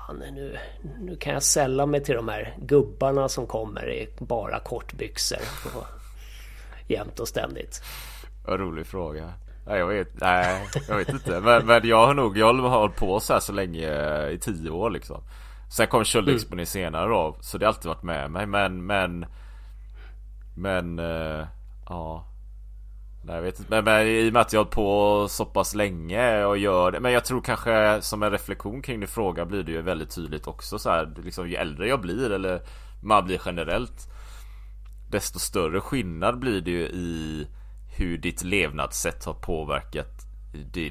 [0.08, 0.58] fan, nu,
[1.00, 5.40] nu kan jag sälla mig till de här gubbarna som kommer i bara kortbyxor.
[5.76, 5.86] Och,
[6.88, 7.84] jämt och ständigt.
[8.46, 9.34] Vad rolig fråga.
[9.66, 11.40] Nej jag vet, nej, jag vet inte.
[11.40, 13.90] Men, men jag har nog, jag har hållit på så här så länge
[14.30, 15.24] i tio år liksom.
[15.72, 16.66] Sen kom köldexponering mm.
[16.66, 17.38] senare då.
[17.42, 18.46] Så det har alltid varit med mig.
[18.46, 19.26] Men, men
[20.58, 21.48] Men, uh,
[21.90, 22.24] ja.
[23.28, 23.72] Nej, jag vet inte.
[23.72, 27.00] Men, men i och med att jag har på så pass länge och gör det.
[27.00, 30.48] Men jag tror kanske som en reflektion kring din fråga blir det ju väldigt tydligt
[30.48, 31.14] också så här.
[31.24, 32.62] Liksom, ju äldre jag blir eller
[33.04, 34.08] man blir generellt.
[35.10, 37.48] Desto större skillnad blir det ju i
[37.98, 40.22] hur ditt levnadssätt har påverkat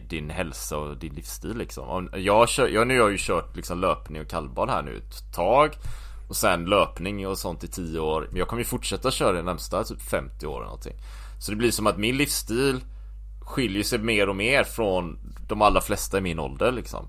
[0.08, 2.08] din hälsa och din livsstil liksom.
[2.14, 5.34] Jag, kör, jag, nu har jag ju kört liksom löpning och kallbad här nu ett
[5.34, 5.70] tag.
[6.28, 8.26] Och sen löpning och sånt i 10 år.
[8.30, 10.96] Men jag kommer ju fortsätta köra det närmsta typ 50 år eller någonting.
[11.38, 12.80] Så det blir som att min livsstil
[13.40, 15.18] skiljer sig mer och mer från
[15.48, 17.08] de allra flesta i min ålder liksom.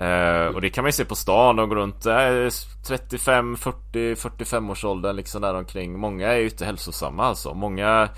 [0.00, 2.48] Eh, och det kan man ju se på stan, de går runt eh,
[2.86, 5.98] 35, 40, 45 års åldern liksom där omkring.
[5.98, 7.54] Många är ju inte hälsosamma alltså.
[7.54, 8.08] Många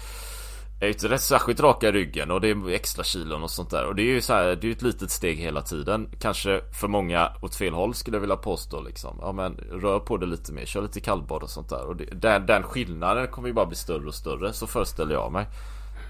[0.81, 3.71] är ju inte rätt särskilt raka i ryggen och det är extra kilon och sånt
[3.71, 3.87] där.
[3.87, 6.09] Och det är ju så här, det är ett litet steg hela tiden.
[6.19, 9.19] Kanske för många åt fel håll skulle jag vilja påstå liksom.
[9.21, 11.87] Ja men rör på det lite mer, kör lite kallbad och sånt där.
[11.87, 15.33] Och det, den, den skillnaden kommer ju bara bli större och större, så föreställer jag
[15.33, 15.47] mig.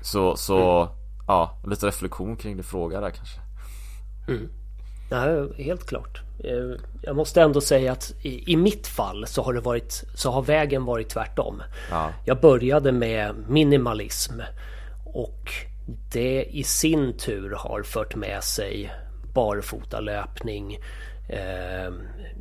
[0.03, 0.95] Så, så mm.
[1.27, 3.41] ja, lite reflektion kring det fråga där kanske.
[4.29, 4.49] Mm.
[5.11, 6.24] Ja, helt klart.
[6.39, 10.31] Eh, jag måste ändå säga att i, i, mitt fall så har det varit så
[10.31, 11.63] har vägen varit tvärtom.
[11.91, 12.13] Ja.
[12.25, 14.41] Jag började med minimalism
[15.05, 15.53] och
[16.13, 18.93] det i sin tur har fört med sig
[19.35, 20.79] barfotalöpning,
[21.29, 21.93] eh,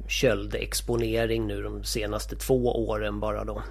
[0.07, 3.63] köldexponering nu de senaste två åren bara då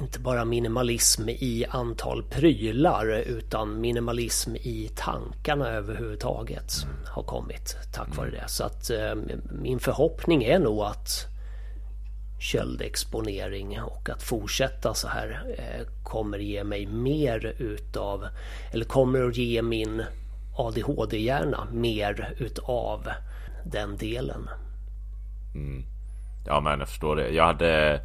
[0.00, 8.30] inte bara minimalism i antal prylar utan minimalism i tankarna överhuvudtaget har kommit tack vare
[8.30, 8.44] det.
[8.48, 9.14] Så att eh,
[9.50, 11.26] min förhoppning är nog att
[12.38, 18.26] köldexponering och att fortsätta så här eh, kommer ge mig mer utav
[18.72, 20.04] eller kommer att ge min
[20.56, 23.08] ADHD-hjärna mer utav
[23.64, 24.48] den delen.
[25.54, 25.84] Mm.
[26.46, 27.28] Ja men jag förstår det.
[27.28, 28.00] Jag hade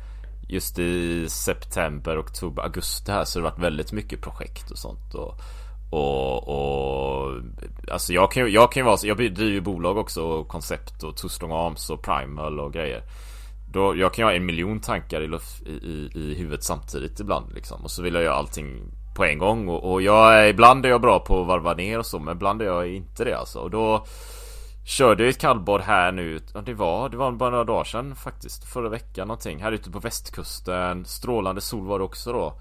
[0.51, 5.15] just i september, oktober, augusti här så har det varit väldigt mycket projekt och sånt.
[5.15, 5.37] Och,
[5.89, 7.41] och, och
[7.91, 11.03] alltså jag kan ju jag kan ju vara jag driver ju bolag också och koncept
[11.03, 13.03] och Tustong Arms och Primal och grejer.
[13.73, 17.19] Då, jag kan ju ha en miljon tankar i, luft, i, i, i huvudet samtidigt
[17.19, 17.83] ibland liksom.
[17.83, 18.81] Och så vill jag göra allting
[19.15, 19.67] på en gång.
[19.67, 22.19] Och, och jag är, ibland är jag bra på att varva ner och så.
[22.19, 23.59] Men ibland är jag inte det alltså.
[23.59, 24.05] Och då
[24.85, 26.39] Körde jag ett kallbad här nu.
[26.65, 28.63] Det var, det var bara några dagar sedan faktiskt.
[28.63, 29.63] Förra veckan någonting.
[29.63, 31.05] Här ute på västkusten.
[31.05, 32.53] Strålande sol var det också då.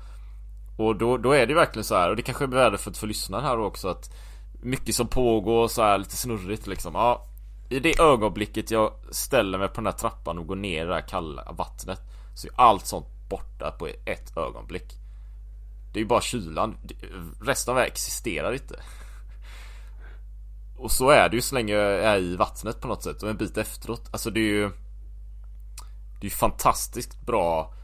[0.78, 2.10] Och då, då är det verkligen så här.
[2.10, 4.14] Och det kanske är värdefullt för lyssnaren här också att
[4.62, 6.94] Mycket som pågår så här lite snurrigt liksom.
[6.94, 7.26] Ja,
[7.68, 10.94] i det ögonblicket jag ställer mig på den här trappan och går ner i det
[10.94, 12.00] här kalla vattnet
[12.36, 14.92] Så är allt sånt borta på ett ögonblick
[15.92, 16.76] Det är ju bara kylan
[17.42, 18.80] Resten av det existerar inte
[20.80, 23.30] och så är det ju så länge jag är i vattnet på något sätt och
[23.30, 24.08] en bit efteråt.
[24.10, 24.70] Alltså det är ju
[26.20, 27.74] Det är ju fantastiskt bra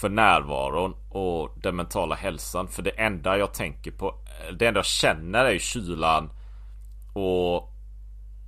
[0.00, 2.68] För närvaron och den mentala hälsan.
[2.68, 4.14] För det enda jag tänker på
[4.58, 6.30] Det enda jag känner är ju kylan
[7.14, 7.72] Och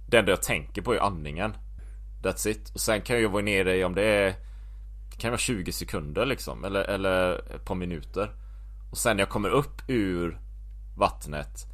[0.09, 1.55] det enda jag tänker på är andningen.
[2.23, 2.71] That's it.
[2.75, 4.35] Och sen kan jag ju vara nere i om det är
[5.11, 8.31] Det kan vara 20 sekunder liksom eller, eller ett par minuter.
[8.91, 10.41] Och sen när jag kommer upp ur
[10.97, 11.67] Vattnet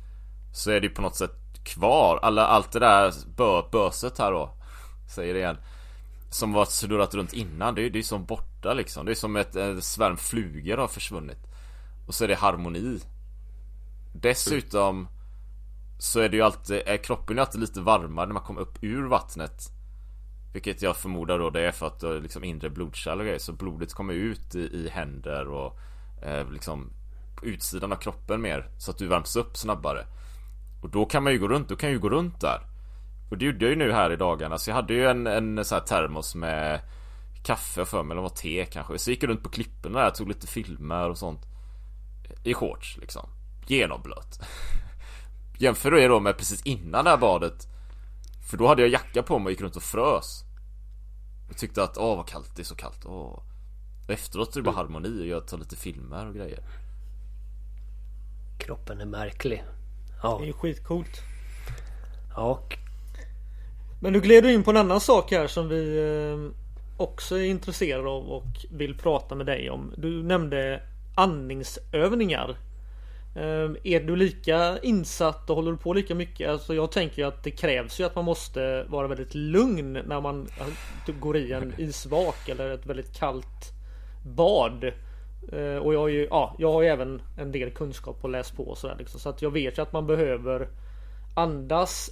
[0.53, 2.19] Så är det ju på något sätt kvar.
[2.23, 4.55] Alla, Allt det där bö, böset här då
[5.15, 5.57] Säger det igen.
[6.31, 7.75] Som var snurrat runt innan.
[7.75, 9.07] Det är ju som borta liksom.
[9.07, 11.39] Det är som ett, ett svärm flugor har försvunnit.
[12.07, 13.01] Och så är det harmoni.
[14.15, 15.09] Dessutom
[15.99, 18.79] så är det ju alltid, är kroppen är alltid lite varmare när man kommer upp
[18.81, 19.63] ur vattnet.
[20.53, 23.39] Vilket jag förmodar då det är för att det är liksom inre blodkärl och grejer.
[23.39, 25.79] Så blodet kommer ut i, i händer och
[26.23, 26.91] eh, liksom
[27.37, 28.69] på utsidan av kroppen mer.
[28.79, 30.07] Så att du värms upp snabbare.
[30.85, 32.61] Och då kan man ju gå runt, då kan jag ju gå runt där.
[33.31, 34.59] Och det gjorde jag ju nu här i dagarna.
[34.59, 36.81] Så jag hade ju en, en sån här termos med
[37.45, 38.99] Kaffe för mig, eller var te kanske.
[38.99, 41.41] Så jag gick runt på klipporna där, tog lite filmer och sånt.
[42.43, 43.29] I shorts liksom.
[43.67, 44.41] Genomblöt.
[45.59, 47.69] Jämför det då med precis innan det här badet?
[48.51, 50.45] För då hade jag jacka på mig och gick runt och frös.
[51.49, 53.05] Jag tyckte att åh vad kallt, det är så kallt.
[53.07, 53.43] Åh.
[54.09, 56.61] Efteråt är det bara harmoni och jag tar lite filmer och grejer.
[58.59, 59.65] Kroppen är märklig
[60.25, 60.39] Ja.
[60.43, 61.23] Det är skitcoolt.
[62.37, 62.61] Ja.
[64.01, 66.57] Men nu gled du in på en annan sak här som vi eh,
[66.97, 69.93] också är intresserade av och vill prata med dig om.
[69.97, 70.83] Du nämnde
[71.15, 72.57] andningsövningar.
[73.37, 76.51] Ehm, är du lika insatt och håller du på lika mycket?
[76.51, 80.21] Alltså jag tänker ju att det krävs ju att man måste vara väldigt lugn när
[80.21, 80.49] man
[81.07, 83.73] typ går i en isvak eller ett väldigt kallt
[84.27, 84.93] bad.
[85.53, 88.57] Eh, och jag har ju, ja, jag har ju även en del kunskap och läst
[88.57, 89.21] på och sådär liksom.
[89.21, 90.69] Så att jag vet ju att man behöver
[91.37, 92.11] andas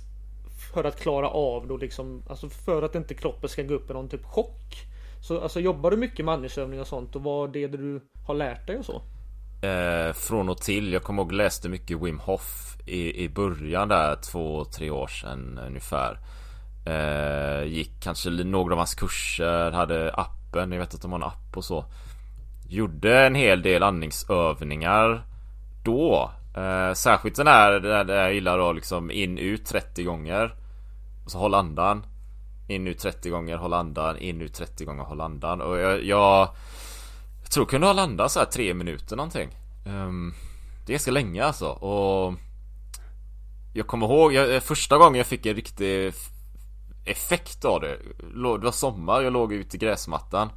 [0.73, 3.93] för att klara av då liksom, alltså för att inte kroppen ska gå upp i
[3.93, 4.87] någon typ chock.
[5.23, 8.35] Så alltså jobbar du mycket med andningsövningar och sånt och vad är det du har
[8.35, 9.03] lärt dig och så?
[9.67, 10.93] Eh, från och till.
[10.93, 15.61] Jag kommer ihåg läste mycket Wim Hof i, i början där två, tre år sedan
[15.67, 16.19] ungefär.
[16.87, 21.25] Eh, gick kanske några av hans kurser, hade appen, jag vet att de har en
[21.25, 21.85] app och så.
[22.73, 25.27] Gjorde en hel del andningsövningar
[25.85, 26.31] då.
[26.57, 30.55] Eh, särskilt den här där jag gillar då liksom in ut 30 gånger.
[31.25, 32.07] Och så håll andan.
[32.69, 35.61] In ut 30 gånger, håll andan, in ut 30 gånger, håll andan.
[35.61, 36.49] Och jag, jag
[37.51, 39.49] tror kunde ha landat så här 3 minuter någonting.
[39.87, 40.35] Um,
[40.87, 42.35] det är ganska länge alltså och
[43.75, 46.13] Jag kommer ihåg, jag, eh, första gången jag fick en riktig
[47.05, 50.51] effekt av det Det var sommar, jag låg ute i gräsmattan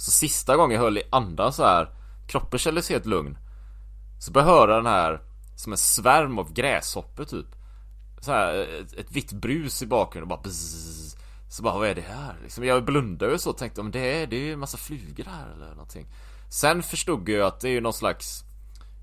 [0.00, 1.90] så sista gången jag höll i andan så här
[2.28, 3.38] Kroppen kändes helt lugn
[4.18, 5.20] Så började jag höra den här
[5.56, 7.46] Som en svärm av gräshoppor typ
[8.20, 11.16] så här, ett, ett vitt brus i bakgrunden och bara bzzz.
[11.50, 12.36] Så bara vad är det här?
[12.42, 15.24] Liksom, jag blundade och så och tänkte om det är, det är en massa flugor
[15.24, 16.06] här eller någonting
[16.50, 18.44] Sen förstod jag att det är ju någon slags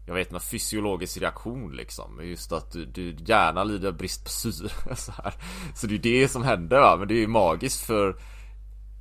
[0.08, 4.70] jag vet inte, fysiologisk reaktion liksom Just att du, du gärna lider brist på syre
[4.96, 5.34] så här.
[5.76, 8.16] Så det är det som händer va, men det är ju magiskt för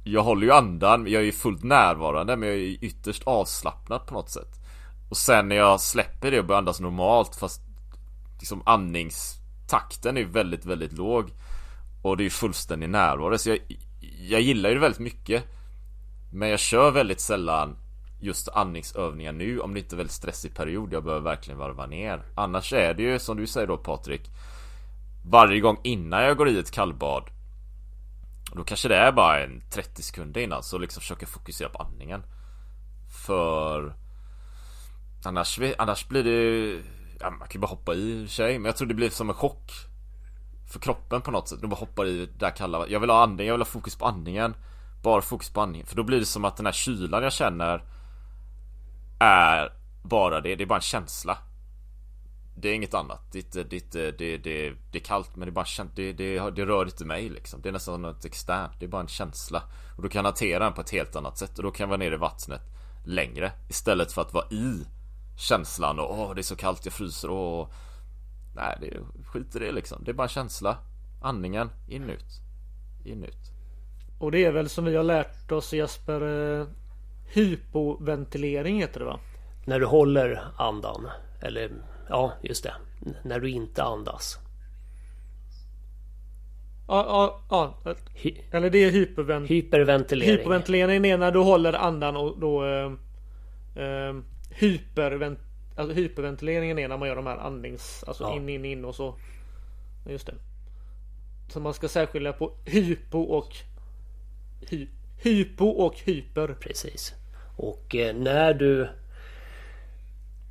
[0.08, 4.14] jag håller ju andan, jag är ju fullt närvarande men jag är ytterst avslappnad på
[4.14, 4.52] något sätt.
[5.10, 7.62] Och sen när jag släpper det och börjar andas normalt fast
[8.38, 11.30] Liksom andningstakten är väldigt, väldigt låg.
[12.02, 13.58] Och det är ju fullständig närvaro så jag
[14.20, 15.44] Jag gillar ju det väldigt mycket.
[16.32, 17.76] Men jag kör väldigt sällan
[18.20, 20.92] just andningsövningar nu om det inte är väldigt stressig period.
[20.92, 22.22] Jag behöver verkligen varva ner.
[22.34, 24.30] Annars är det ju som du säger då Patrik
[25.30, 27.22] Varje gång innan jag går i ett kallbad
[28.52, 32.22] då kanske det är bara en 30 sekunder innan så liksom försöker fokusera på andningen.
[33.26, 33.94] För
[35.24, 36.82] Annars, annars blir det
[37.20, 39.28] ja, man kan ju bara hoppa i och sig Men jag tror det blir som
[39.28, 39.72] en chock
[40.72, 43.22] För kroppen på något sätt, du bara hoppar i det där kalla Jag vill ha
[43.22, 44.54] andning, jag vill ha fokus på andningen.
[45.02, 45.86] Bara fokus på andningen.
[45.86, 47.84] För då blir det som att den här kylan jag känner
[49.20, 51.38] Är bara det, det är bara en känsla.
[52.58, 53.32] Det är inget annat.
[53.32, 56.50] Det, det, det, det, det, det är kallt men det är bara känt, det, det,
[56.50, 57.60] det rör inte mig liksom.
[57.62, 59.62] Det är nästan något externt, det är bara en känsla.
[59.96, 61.58] Och då kan hantera den på ett helt annat sätt.
[61.58, 62.60] Och då kan jag vara nere i vattnet
[63.06, 63.52] längre.
[63.68, 64.86] Istället för att vara i
[65.38, 67.72] känslan och åh det är så kallt jag fryser och
[68.54, 70.04] Nej det är skit i det liksom.
[70.04, 70.78] Det är bara en känsla.
[71.22, 72.40] Andningen in ut
[73.04, 73.52] In ut
[74.18, 76.22] Och det är väl som vi har lärt oss Jesper
[76.60, 76.66] eh,
[77.34, 79.20] Hypoventilering heter det va?
[79.66, 81.08] När du håller andan
[81.40, 81.70] Eller
[82.08, 82.74] ja just det
[83.22, 84.38] När du inte andas
[86.88, 87.94] Ja, ja, ja.
[88.50, 92.92] Eller det är hypervent Hyperventilering Hyperventilering är när du håller andan och då eh,
[93.84, 94.14] eh,
[94.50, 95.38] hypervent
[95.76, 98.36] alltså hyperventileringen är när man gör de här andnings Alltså Ja.
[98.36, 99.14] in in in och så
[100.08, 100.34] Just det
[101.48, 103.56] Så man ska särskilja på hypo och
[104.68, 104.88] hy,
[105.22, 107.14] Hypo och hyper Precis.
[107.56, 108.88] Och eh, när du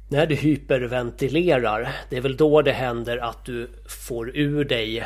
[0.08, 5.06] när du hyperventilerar, det är väl då det händer att du får ur dig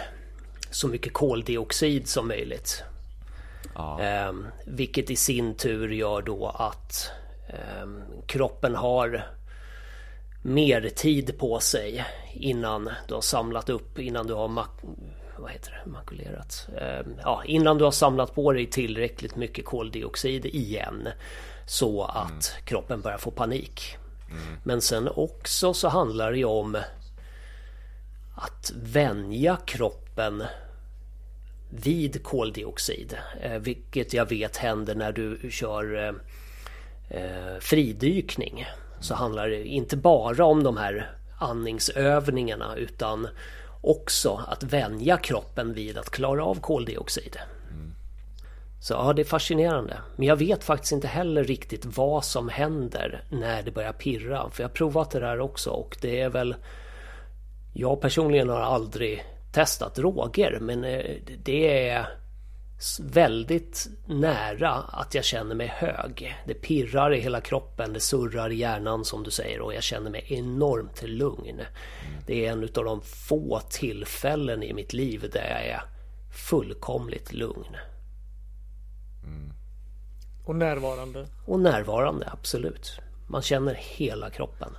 [0.72, 2.84] så mycket koldioxid som möjligt.
[3.76, 4.00] Ja.
[4.02, 7.12] Ehm, vilket i sin tur gör då att
[7.50, 9.24] ehm, kroppen har
[10.42, 14.84] mer tid på sig innan du har samlat upp, innan du har mak-
[15.38, 15.92] vad heter det?
[15.92, 16.68] makulerat.
[16.82, 21.08] Ehm, ja, innan du har samlat på dig tillräckligt mycket koldioxid igen
[21.66, 23.98] så att kroppen börjar få panik.
[24.32, 24.42] Mm.
[24.64, 26.78] Men sen också så handlar det ju om
[28.36, 30.44] att vänja kroppen
[31.70, 33.18] vid koldioxid.
[33.42, 36.14] Eh, vilket jag vet händer när du kör eh,
[37.22, 38.66] eh, fridykning.
[39.00, 43.28] Så handlar det inte bara om de här andningsövningarna utan
[43.82, 47.38] också att vänja kroppen vid att klara av koldioxid.
[48.80, 49.98] Så ja, det är fascinerande.
[50.16, 54.50] Men jag vet faktiskt inte heller riktigt vad som händer när det börjar pirra.
[54.50, 56.56] För jag har provat det där också och det är väl...
[57.74, 62.08] Jag personligen har aldrig testat droger men eh, det är
[63.00, 66.36] väldigt nära att jag känner mig hög.
[66.46, 70.12] Det pirrar i hela kroppen, det surrar i hjärnan som du säger och jag känner
[70.12, 71.62] mig enormt lugn.
[72.28, 75.82] Det är en av de få tillfällen i mitt liv där jag är
[76.50, 77.76] fullkomligt lugn
[80.50, 81.26] och närvarande.
[81.46, 83.00] Och närvarande, absolut.
[83.28, 84.70] Man känner hela kroppen.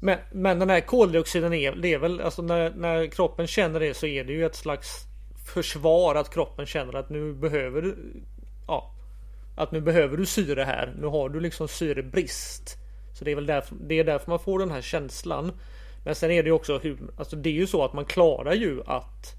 [0.00, 3.94] Men, men den här koldioxiden är, det är väl alltså när, när kroppen känner det
[3.94, 4.88] så är det ju ett slags
[5.54, 7.96] försvar att kroppen känner att nu behöver du
[8.66, 8.90] Ja
[9.56, 10.94] Att nu behöver du syre här.
[11.00, 12.76] Nu har du liksom syrebrist.
[13.18, 15.52] Så det är väl därför, det är därför man får den här känslan.
[16.04, 18.54] Men sen är det ju också hur, alltså det är ju så att man klarar
[18.54, 19.34] ju att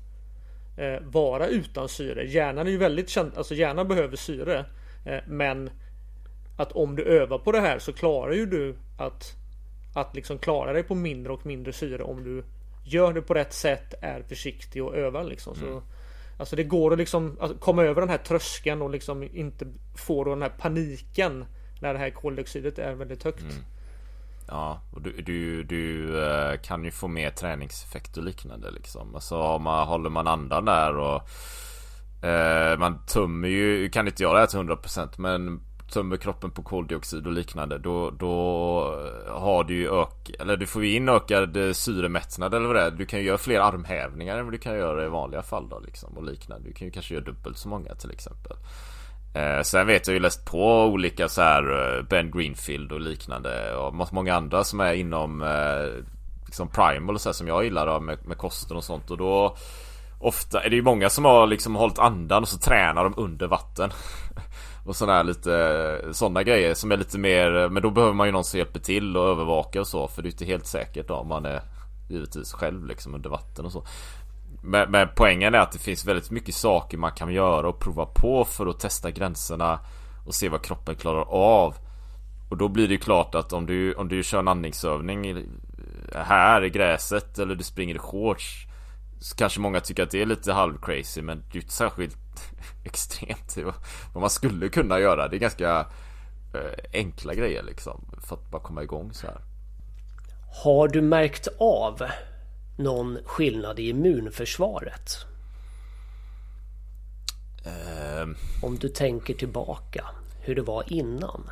[0.77, 2.25] eh, vara utan syre.
[2.25, 4.65] Hjärnan är ju väldigt känd, alltså hjärnan behöver syre.
[5.05, 5.69] Eh, men
[6.57, 9.35] att om du övar på det här så klarar ju du att
[9.95, 12.43] att liksom klara dig på mindre och mindre syre om du
[12.83, 15.55] gör det på rätt sätt, är försiktig och övar liksom.
[15.55, 15.81] Så,
[16.37, 20.23] Alltså det går att liksom alltså, komma över den här tröskeln och liksom inte få
[20.23, 21.45] den här paniken
[21.81, 23.43] när det här koldioxidet är väldigt högt.
[24.47, 29.15] Ja, och du, du, du eh, kan ju få mer träningseffekt och liknande liksom.
[29.15, 31.21] Alltså man, håller man andan där och
[32.23, 35.61] eh, Man tömmer ju, kan inte göra det här till 100% men
[35.93, 38.35] Tömmer kroppen på koldioxid och liknande då, då
[39.27, 42.81] har du ju ök, eller du får ju in ökad eh, syremättnad eller vad det
[42.81, 42.91] är.
[42.91, 45.79] Du kan ju göra fler armhävningar än vad du kan göra i vanliga fall då
[45.79, 46.67] liksom och liknande.
[46.67, 48.57] Du kan ju kanske göra dubbelt så många till exempel.
[49.35, 53.75] Eh, sen vet jag ju läst på olika så här eh, Ben Greenfield och liknande
[53.75, 56.03] och många andra som är inom eh,
[56.45, 59.17] liksom primal och så här, som jag gillar då, med, med kosten och sånt och
[59.17, 59.55] då
[60.23, 63.47] Ofta är det ju många som har liksom hållit andan och så tränar de under
[63.47, 63.91] vatten.
[64.85, 68.31] Och sådana här lite sådana grejer som är lite mer Men då behöver man ju
[68.31, 71.15] någon som hjälper till och övervakar och så för det är inte helt säkert då
[71.15, 71.61] om man är
[72.09, 73.85] Givetvis själv liksom under vatten och så.
[74.61, 78.05] Men, men poängen är att det finns väldigt mycket saker man kan göra och prova
[78.05, 79.79] på för att testa gränserna
[80.25, 81.75] Och se vad kroppen klarar av.
[82.49, 85.45] Och då blir det ju klart att om du, om du kör en andningsövning
[86.15, 88.67] här i gräset eller du springer i shorts
[89.35, 92.17] kanske många tycker att det är lite halv crazy men det är ju inte särskilt
[92.83, 93.57] extremt
[94.13, 95.27] vad man skulle kunna göra.
[95.27, 95.79] Det är ganska
[96.53, 99.41] eh, enkla grejer liksom för att bara komma igång så här.
[100.63, 102.03] Har du märkt av
[102.77, 105.25] någon skillnad i immunförsvaret?
[107.65, 110.05] Ehm, Om du tänker tillbaka
[110.41, 111.49] hur det var innan.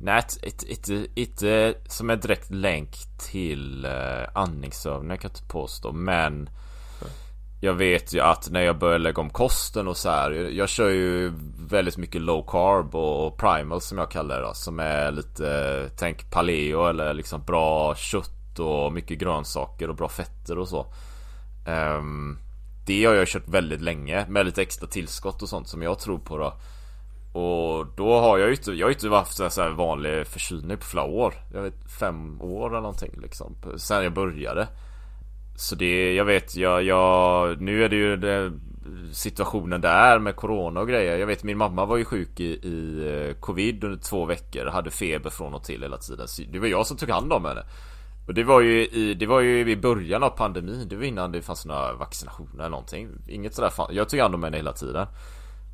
[0.00, 0.22] Nej,
[0.66, 6.48] inte, inte som en direkt länk till uh, andningsövningar kan jag inte påstå men
[7.64, 10.88] jag vet ju att när jag börjar lägga om kosten och så här, Jag kör
[10.88, 11.32] ju
[11.68, 16.30] väldigt mycket low carb och primal som jag kallar det då, Som är lite, tänk
[16.30, 20.86] paleo eller liksom bra kött och mycket grönsaker och bra fetter och så
[21.68, 22.38] um,
[22.86, 26.18] Det har jag kört väldigt länge med lite extra tillskott och sånt som jag tror
[26.18, 26.52] på då
[27.40, 30.76] och då har jag ju inte, jag har inte haft en sån här vanlig förkylning
[30.76, 31.34] på flera år.
[31.52, 33.56] Jag vet fem år eller någonting liksom.
[33.76, 34.68] Sen jag började.
[35.56, 38.52] Så det, jag vet, jag, jag nu är det ju det,
[39.12, 41.18] situationen där med Corona och grejer.
[41.18, 44.66] Jag vet min mamma var ju sjuk i, i eh, Covid under två veckor.
[44.66, 46.28] Hade feber från och till hela tiden.
[46.28, 47.62] Så det var jag som tog hand om henne.
[48.26, 50.88] Och det var ju i, det var ju i början av pandemin.
[50.88, 53.08] Det var innan det fanns några vaccinationer eller någonting.
[53.28, 53.94] Inget sådär fan.
[53.94, 55.06] Jag tog hand om henne hela tiden.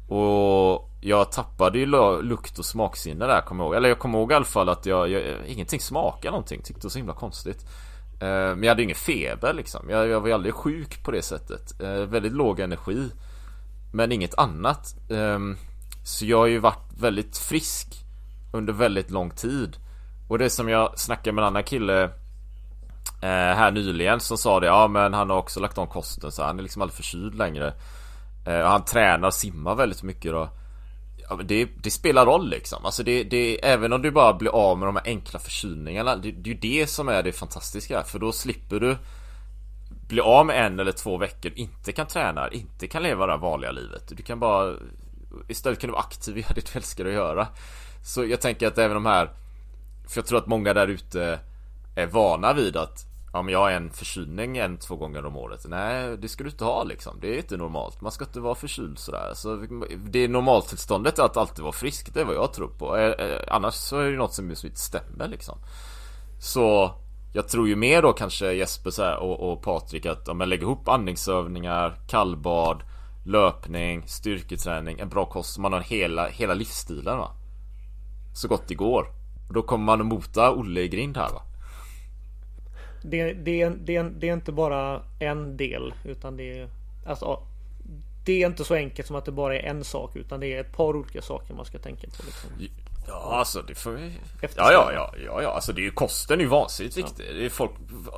[0.09, 1.87] Och jag tappade ju
[2.23, 3.77] lukt och smaksinne där kommer jag ihåg.
[3.77, 6.63] Eller jag kommer ihåg i alla fall att jag, jag ingenting smakade någonting.
[6.63, 7.67] Tyckte det var så himla konstigt.
[8.21, 9.91] Eh, men jag hade ingen feber liksom.
[9.91, 11.81] Jag, jag var ju aldrig sjuk på det sättet.
[11.81, 13.11] Eh, väldigt låg energi.
[13.93, 14.95] Men inget annat.
[15.11, 15.39] Eh,
[16.05, 17.87] så jag har ju varit väldigt frisk
[18.53, 19.77] under väldigt lång tid.
[20.29, 22.05] Och det som jag snackade med en annan kille
[23.23, 24.67] eh, här nyligen som sa det.
[24.67, 27.75] Ja men han har också lagt om kosten så han är liksom aldrig förkyld längre.
[28.47, 30.49] Eh, han tränar och simmar väldigt mycket då.
[31.31, 32.85] Ja, men det, det, spelar roll liksom.
[32.85, 36.17] Alltså det, det, även om du bara blir av med de här enkla förkylningarna.
[36.17, 38.03] Det, det är ju det som är det fantastiska.
[38.03, 38.97] För då slipper du
[40.09, 43.39] bli av med en eller två veckor, inte kan träna, inte kan leva det här
[43.39, 44.03] vanliga livet.
[44.09, 44.75] Du kan bara
[45.49, 47.49] Istället kan du vara aktiv i det du älskar att göra.
[48.05, 49.31] Så jag tänker att även de här
[50.09, 51.39] För jag tror att många där ute
[51.97, 55.67] Är vana vid att Ja men jag har en förkylning en, två gånger om året.
[55.69, 57.19] Nej, det ska du inte ha liksom.
[57.21, 58.01] Det är inte normalt.
[58.01, 59.33] Man ska inte vara förkyld sådär.
[59.35, 59.67] Så
[59.97, 62.15] det är normaltillståndet att alltid vara frisk.
[62.15, 62.97] Det är vad jag tror på.
[62.97, 65.59] Eh, eh annars så är det något som inte stämmer liksom.
[66.41, 66.95] Så
[67.33, 70.63] jag tror ju mer då kanske Jesper så och, och Patrik att om man lägger
[70.63, 72.83] ihop andningsövningar, kallbad,
[73.27, 75.59] löpning, styrketräning, en bra kost.
[75.59, 77.31] Man har hela, hela livsstilen va.
[78.35, 79.07] Så gott det går.
[79.49, 81.43] Och då kommer man att mota Olle i grind här va
[83.03, 86.69] det, det, det, det är inte bara en del utan det är
[87.07, 87.43] alltså,
[88.27, 90.61] det är inte så enkelt som att det bara är en sak utan det är
[90.61, 92.23] ett par olika saker man ska tänka på.
[92.27, 92.51] Liksom.
[93.07, 94.13] Ja alltså det får vi...
[94.57, 97.27] Ja ja ja ja ja alltså det är ju kosten är ju vansinnigt viktig.
[97.29, 97.33] Ja.
[97.33, 97.71] Det är folk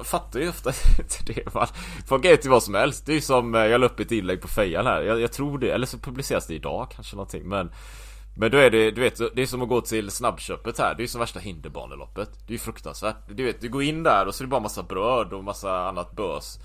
[0.05, 1.55] fattar ju ofta inte det.
[1.55, 1.67] Man,
[2.07, 3.07] folk äter ju vad som helst.
[3.07, 5.03] Det är ju som eh, jag la upp ett inlägg på fejan här.
[5.03, 5.71] Jag, jag tror det.
[5.71, 7.71] Eller så publiceras det idag kanske någonting men
[8.35, 10.95] men då är det, du vet, det är som att gå till snabbköpet här.
[10.95, 12.31] Det är som värsta hinderbaneloppet.
[12.47, 13.17] Det är ju fruktansvärt.
[13.29, 15.89] Du vet, du går in där och så är det bara massa bröd och massa
[15.89, 16.59] annat bös.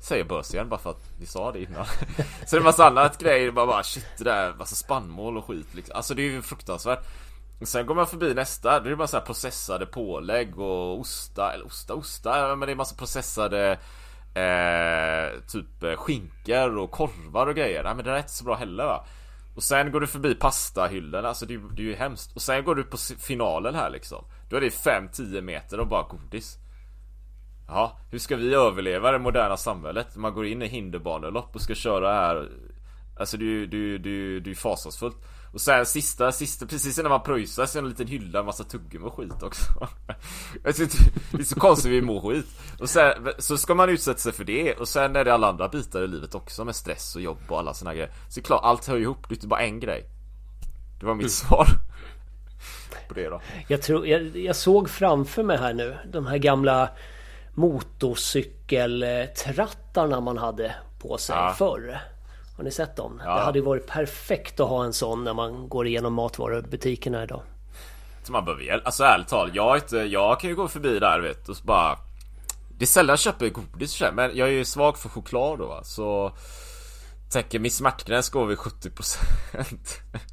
[0.00, 1.84] Säger bös igen bara för att vi sa det innan.
[2.46, 3.50] så det är massa annat grejer.
[3.50, 5.96] Bara, bara shit det där, massa spannmål och skit liksom.
[5.96, 7.04] Alltså det är ju fruktansvärt.
[7.62, 11.52] Sen går man förbi nästa, då är det bara så här processade pålägg och osta,
[11.52, 13.78] eller osta, osta, men det är massa processade
[14.34, 17.84] eh, Typ skinkor och korvar och grejer.
[17.84, 19.04] Nej men det där är inte så bra heller va.
[19.54, 22.36] Och sen går du förbi pastahyllorna, alltså det, det är ju hemskt.
[22.36, 24.24] Och sen går du på finalen här liksom.
[24.50, 26.58] Då är det 5-10 meter och bara godis.
[27.68, 30.16] Ja, hur ska vi överleva det moderna samhället?
[30.16, 32.48] Man går in i hinderbanelopp och ska köra här.
[33.18, 35.16] Alltså det är ju det, det, det är fasansfullt.
[35.52, 38.46] Och sen sista, sista, precis innan man pröjsar så är det en liten hylla, en
[38.46, 39.64] massa tuggummi och skit också.
[40.62, 40.80] det
[41.38, 42.46] är så konstigt vi mår skit.
[42.78, 45.68] Och sen så ska man utsätta sig för det och sen är det alla andra
[45.68, 48.10] bitar i livet också med stress och jobb och alla såna grejer.
[48.28, 50.04] Så det är klart, allt hör ihop, det är inte bara en grej.
[51.00, 51.30] Det var mitt mm.
[51.30, 51.66] svar.
[53.08, 53.40] På det då.
[53.68, 56.88] Jag, tror, jag, jag såg framför mig här nu de här gamla
[57.54, 61.54] motorcykeltrattarna man hade på sig ja.
[61.58, 62.11] förr.
[62.62, 63.22] Har ni sett dem?
[63.24, 63.34] Ja.
[63.34, 67.42] Det hade ju varit perfekt att ha en sån när man går igenom matvarubutikerna idag.
[68.22, 68.86] Så man behöver hjälp.
[68.86, 71.98] Alltså ärligt talat, jag, inte, jag kan ju gå förbi där vet och så bara
[72.78, 75.66] Det är sällan jag köper godis för men jag är ju svag för choklad då
[75.66, 76.32] va, så
[77.32, 79.16] Tänker min smärtgräns går vid 70%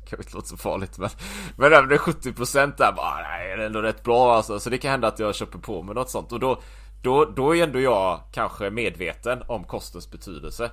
[0.09, 1.09] Kanske inte låter så farligt men
[1.57, 4.77] Men även det 70% där bara nej, det är ändå rätt bra alltså Så det
[4.77, 6.61] kan hända att jag köper på mig något sånt och då
[7.01, 10.71] Då, då är ändå jag kanske medveten om kostens betydelse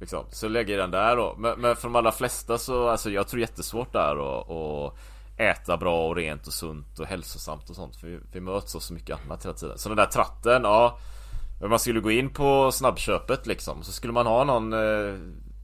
[0.00, 0.26] Liksom.
[0.30, 1.34] Så lägger den där då.
[1.38, 4.40] Men, men för de allra flesta så, alltså jag tror jättesvårt där
[4.86, 4.94] att
[5.36, 7.96] äta bra och rent och sunt och hälsosamt och sånt.
[7.96, 9.78] För vi, vi möts av så mycket annat hela tiden.
[9.78, 10.98] Så den där tratten, ja.
[11.60, 13.82] Man skulle gå in på snabbköpet liksom.
[13.82, 15.14] Så skulle man ha någon eh,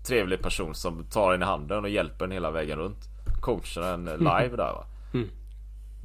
[0.06, 2.98] trevlig person som tar en i handen och hjälper en hela vägen runt.
[3.40, 4.86] Coachar en live där va.
[5.14, 5.28] Mm.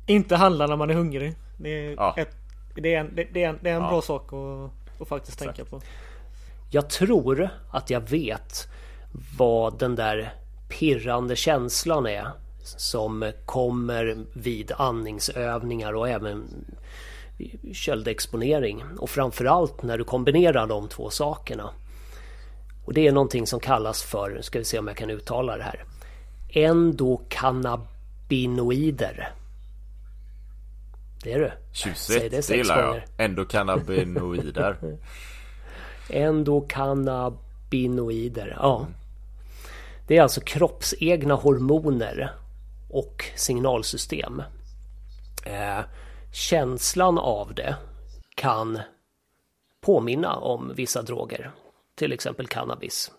[0.05, 1.35] Inte handla när man är hungrig.
[1.57, 2.13] Det är, ja.
[2.17, 2.35] ett,
[2.75, 3.89] det är en, det, det är en, det är en ja.
[3.89, 5.57] bra sak att, att faktiskt Exakt.
[5.57, 5.81] tänka på.
[6.71, 8.67] Jag tror att jag vet
[9.37, 10.33] vad den där
[10.69, 12.27] pirrande känslan är
[12.63, 16.65] som kommer vid andningsövningar och även
[17.73, 18.83] köldexponering.
[18.99, 21.69] Och framförallt när du kombinerar de två sakerna.
[22.85, 25.63] Och det är någonting som kallas för, ska vi se om jag kan uttala det
[25.63, 25.83] här,
[26.49, 29.33] endokannabinoider.
[31.23, 31.51] Det är du.
[31.71, 33.01] Tjusigt, det, det gillar jag.
[33.25, 34.77] Endokannabinoider.
[36.09, 38.87] endokannabinoider, ja.
[40.07, 42.31] Det är alltså kroppsegna hormoner
[42.89, 44.43] och signalsystem.
[45.45, 45.79] Eh,
[46.33, 47.75] känslan av det
[48.35, 48.79] kan
[49.81, 51.51] påminna om vissa droger,
[51.95, 53.11] till exempel cannabis,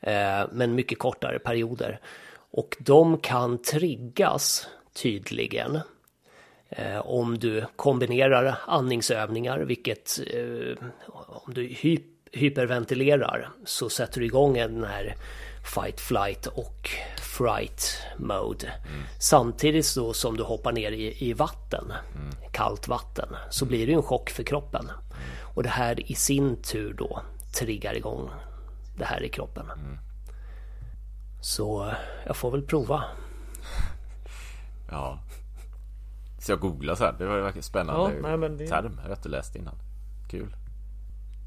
[0.00, 2.00] eh, men mycket kortare perioder.
[2.50, 5.80] Och de kan triggas tydligen
[6.68, 10.76] eh, om du kombinerar andningsövningar, vilket eh,
[11.44, 15.16] om du hyper hyperventilerar så sätter du igång den här
[15.74, 18.66] fight, flight och fright mode.
[18.66, 19.02] Mm.
[19.18, 22.50] Samtidigt då som du hoppar ner i, i vatten, mm.
[22.52, 24.84] kallt vatten, så blir det en chock för kroppen.
[24.84, 24.94] Mm.
[25.54, 27.22] Och det här i sin tur då
[27.54, 28.30] triggar igång
[28.98, 29.70] det här i kroppen.
[29.70, 29.98] Mm.
[31.40, 31.92] Så
[32.26, 33.04] jag får väl prova.
[34.90, 35.18] Ja.
[36.38, 37.12] Så jag googlar så här.
[37.12, 38.66] Det var ju spännande ja, nej, men det...
[38.66, 38.98] term.
[39.02, 39.74] Jag har inte läst innan.
[40.30, 40.56] Kul.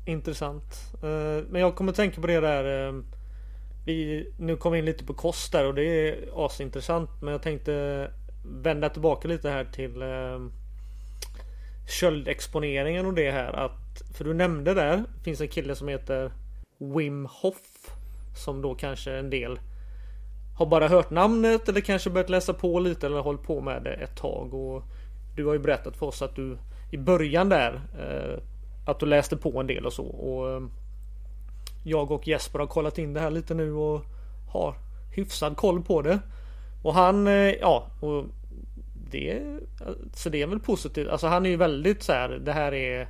[0.06, 0.94] Intressant.
[1.04, 2.88] Eh, men jag kommer tänka på det där.
[2.88, 2.94] Eh,
[3.86, 7.10] vi, nu kom vi in lite på kost där och det är asintressant.
[7.22, 8.12] Men jag tänkte
[8.46, 10.40] vända tillbaka lite här till eh,
[12.00, 13.54] köldexponeringen och det här.
[13.54, 15.04] Att, för du nämnde där.
[15.24, 16.32] finns en kille som heter
[16.78, 17.90] Wim Hof.
[18.44, 19.60] Som då kanske en del
[20.58, 23.94] har bara hört namnet eller kanske börjat läsa på lite eller hållit på med det
[23.94, 24.54] ett tag.
[24.54, 24.84] Och
[25.36, 26.58] du har ju berättat för oss att du
[26.92, 27.82] i början där
[28.86, 30.06] att du läste på en del och så.
[30.06, 30.62] Och eh,
[31.84, 34.02] jag och Jesper har kollat in det här lite nu och
[34.52, 34.76] har
[35.16, 36.20] hyfsad koll på det.
[36.84, 38.26] Och han, eh, ja, och
[39.12, 39.42] det,
[40.14, 41.08] så det är väl positivt.
[41.08, 43.08] Alltså han är ju väldigt så här, det här är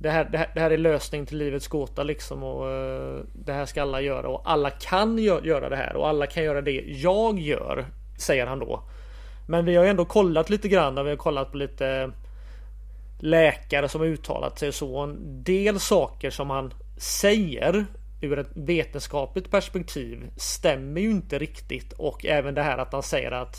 [0.00, 3.52] det här, det här, det här är lösning till livets gåta liksom och uh, det
[3.52, 6.62] här ska alla göra och alla kan gö göra det här och alla kan göra
[6.62, 7.86] det jag gör,
[8.18, 8.82] säger han då.
[9.48, 12.10] Men vi har ju ändå kollat lite grann vi har kollat på lite
[13.20, 14.98] läkare som har uttalat sig så.
[14.98, 17.86] En del saker som han säger
[18.20, 23.30] ur ett vetenskapligt perspektiv stämmer ju inte riktigt och även det här att han säger
[23.30, 23.56] att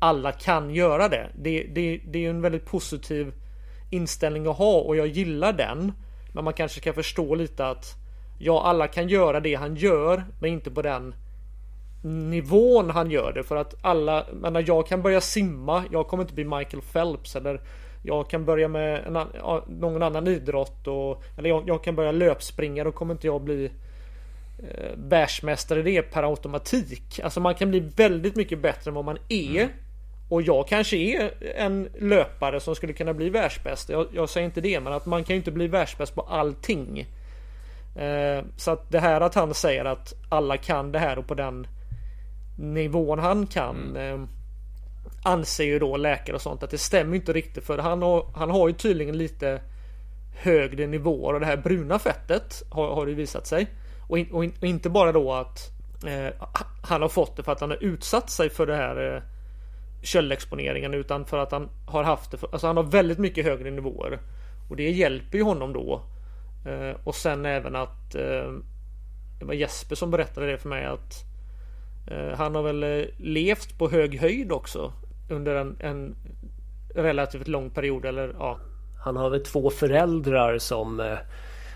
[0.00, 1.30] alla kan göra det.
[1.34, 3.32] Det, det, det är ju en väldigt positiv
[3.90, 5.92] inställning att ha och jag gillar den.
[6.32, 7.94] Men man kanske ska förstå lite att
[8.38, 11.14] ja, alla kan göra det han gör, men inte på den
[12.04, 16.34] nivån han gör det för att alla, menar jag kan börja simma, jag kommer inte
[16.34, 17.60] bli Michael Phelps eller
[18.06, 19.18] jag kan börja med en,
[19.66, 23.64] någon annan idrott och eller jag, jag kan börja löpspringa då kommer inte jag bli
[24.58, 27.20] eh, världsmästare i det per automatik.
[27.24, 29.56] Alltså man kan bli väldigt mycket bättre än vad man är.
[29.56, 29.68] Mm.
[30.28, 33.88] Och jag kanske är en löpare som skulle kunna bli världsbäst.
[33.88, 37.06] Jag, jag säger inte det, men att man kan ju inte bli världsbäst på allting.
[37.96, 41.34] Eh, så att det här att han säger att alla kan det här och på
[41.34, 41.66] den
[42.58, 43.96] nivån han kan.
[43.96, 44.22] Mm.
[44.22, 44.28] Eh,
[45.24, 48.50] anser ju då läkare och sånt att det stämmer inte riktigt för han har, han
[48.50, 49.60] har ju tydligen lite
[50.34, 53.66] högre nivåer och det här bruna fettet har, har det visat sig.
[54.08, 55.70] Och, in, och, in, och, inte bara då att
[56.06, 56.46] eh,
[56.82, 59.22] han har fått det för att han har utsatt sig för det här eh,
[60.02, 62.36] köldexponeringen utan för att han har haft det.
[62.36, 64.18] För, alltså han har väldigt mycket högre nivåer
[64.70, 66.02] och det hjälper ju honom då.
[66.66, 68.52] Eh, och sen även att eh,
[69.38, 71.24] det var Jesper som berättade det för mig att
[72.10, 74.92] eh, han har väl eh, levt på hög höjd också
[75.28, 76.16] under en, en
[76.94, 78.58] relativt lång period eller ja.
[79.04, 81.18] Han har väl två föräldrar som eh,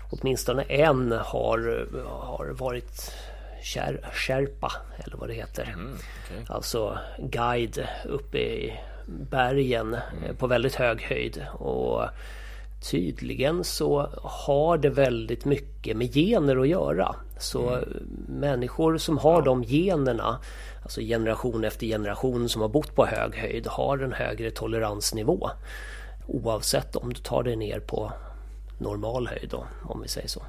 [0.09, 3.13] åtminstone en har, har varit
[3.61, 5.63] kär, Sherpa eller vad det heter.
[5.63, 6.45] Mm, okay.
[6.47, 10.35] Alltså guide uppe i bergen mm.
[10.35, 11.45] på väldigt hög höjd.
[11.53, 12.03] Och
[12.81, 17.15] Tydligen så har det väldigt mycket med gener att göra.
[17.39, 17.89] Så mm.
[18.27, 20.39] människor som har de generna,
[20.83, 25.49] alltså generation efter generation som har bott på hög höjd, har en högre toleransnivå.
[26.27, 28.11] Oavsett om du tar dig ner på
[28.77, 30.41] normal höjd då, om vi säger så.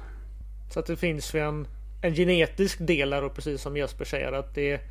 [0.73, 1.67] Så att det finns ju en,
[2.01, 4.81] en genetisk del där och precis som Jesper säger att det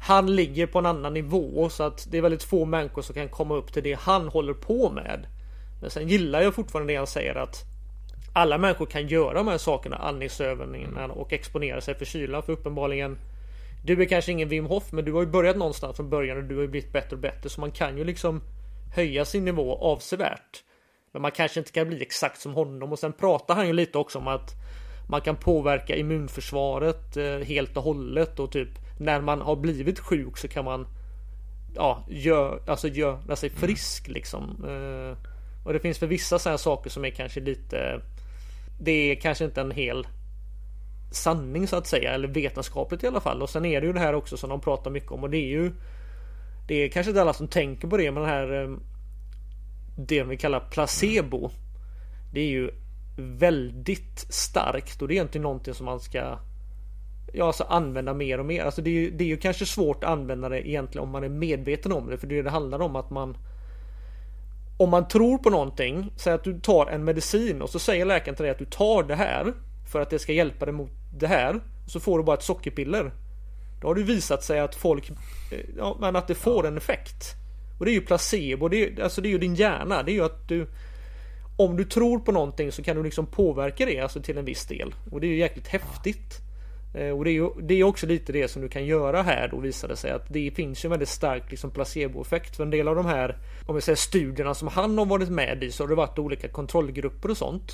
[0.00, 3.28] han ligger på en annan nivå så att det är väldigt få människor som kan
[3.28, 5.26] komma upp till det han håller på med.
[5.86, 7.64] Men sen gillar jag fortfarande det han säger att
[8.32, 11.16] alla människor kan göra de här sakerna, andningsövningarna mm.
[11.16, 12.42] och exponera sig för kyla.
[12.42, 13.18] För uppenbarligen
[13.84, 16.44] Du är kanske ingen Wim Hof men du har ju börjat någonstans från början och
[16.44, 18.42] du har ju blivit bättre och bättre så man kan ju liksom
[18.94, 20.64] höja sin nivå avsevärt.
[21.12, 23.98] Men man kanske inte kan bli exakt som honom och sen pratar han ju lite
[23.98, 24.54] också om att
[25.08, 28.68] man kan påverka immunförsvaret eh, helt och hållet och typ
[29.00, 30.86] när man har blivit sjuk så kan man
[31.74, 34.64] ja, gör, alltså göra sig frisk liksom.
[35.66, 38.00] Och det finns för vissa sådana saker som är kanske lite
[38.80, 40.06] Det är kanske inte en hel
[41.10, 44.00] sanning så att säga eller vetenskapligt i alla fall och sen är det ju det
[44.00, 45.72] här också som de pratar mycket om och det är ju
[46.68, 48.76] Det är kanske inte alla som tänker på det men det här eh,
[49.96, 51.50] Det vi kallar placebo
[52.32, 52.70] Det är ju
[53.18, 56.38] väldigt starkt och det är inte någonting som man ska
[57.32, 58.64] Ja alltså använda mer och mer.
[58.64, 61.24] Alltså det är, ju, det är ju kanske svårt att använda det egentligen om man
[61.24, 62.18] är medveten om det.
[62.18, 63.36] För det, det handlar om att man
[64.76, 66.12] om man tror på någonting.
[66.16, 69.02] Säg att du tar en medicin och så säger läkaren till dig att du tar
[69.02, 69.52] det här.
[69.92, 71.60] För att det ska hjälpa dig mot det här.
[71.86, 73.12] Så får du bara ett sockerpiller.
[73.80, 77.34] Då har det visat sig att folk eh, Ja men att det får en effekt.
[77.78, 78.68] Och det är ju placebo.
[78.68, 80.02] Det är, alltså det är ju din hjärna.
[80.02, 80.66] Det är ju att du
[81.56, 84.66] om du tror på någonting så kan du liksom påverka det alltså till en viss
[84.66, 84.94] del.
[85.10, 86.45] Och det är ju jäkligt häftigt.
[86.96, 89.48] Eh, och det är ju det är också lite det som du kan göra här
[89.48, 92.56] då visar det sig att det finns ju en väldigt stark liksom placeboeffekt.
[92.56, 95.64] För en del av de här om vi säger studierna som han har varit med
[95.64, 97.72] i så har det varit olika kontrollgrupper och sånt.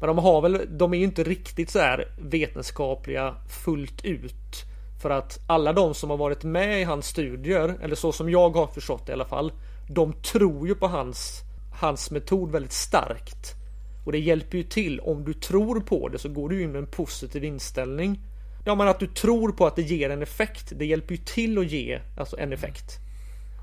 [0.00, 3.34] Men de har väl, de är ju inte riktigt så här vetenskapliga
[3.64, 4.64] fullt ut.
[5.02, 8.50] För att alla de som har varit med i hans studier, eller så som jag
[8.50, 9.52] har förstått det i alla fall.
[9.88, 11.40] De tror ju på hans,
[11.80, 13.54] hans metod väldigt starkt.
[14.04, 15.00] Och det hjälper ju till.
[15.00, 18.20] Om du tror på det så går du in med en positiv inställning.
[18.64, 20.72] Ja men att du tror på att det ger en effekt.
[20.76, 22.98] Det hjälper ju till att ge alltså en effekt.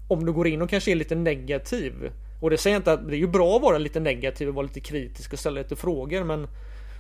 [0.08, 2.12] Om du går in och kanske är lite negativ.
[2.42, 4.66] Och det säger inte att det är ju bra att vara lite negativ och vara
[4.66, 6.48] lite kritisk och ställa lite frågor men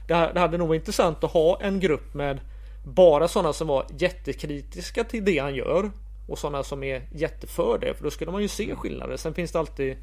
[0.07, 2.39] det, hade nog varit intressant att ha en grupp med
[2.85, 5.91] bara sådana som var jättekritiska till det han gör
[6.27, 9.17] och sådana som är jätteför det för då skulle man ju se skillnader.
[9.17, 9.97] Sen finns det alltid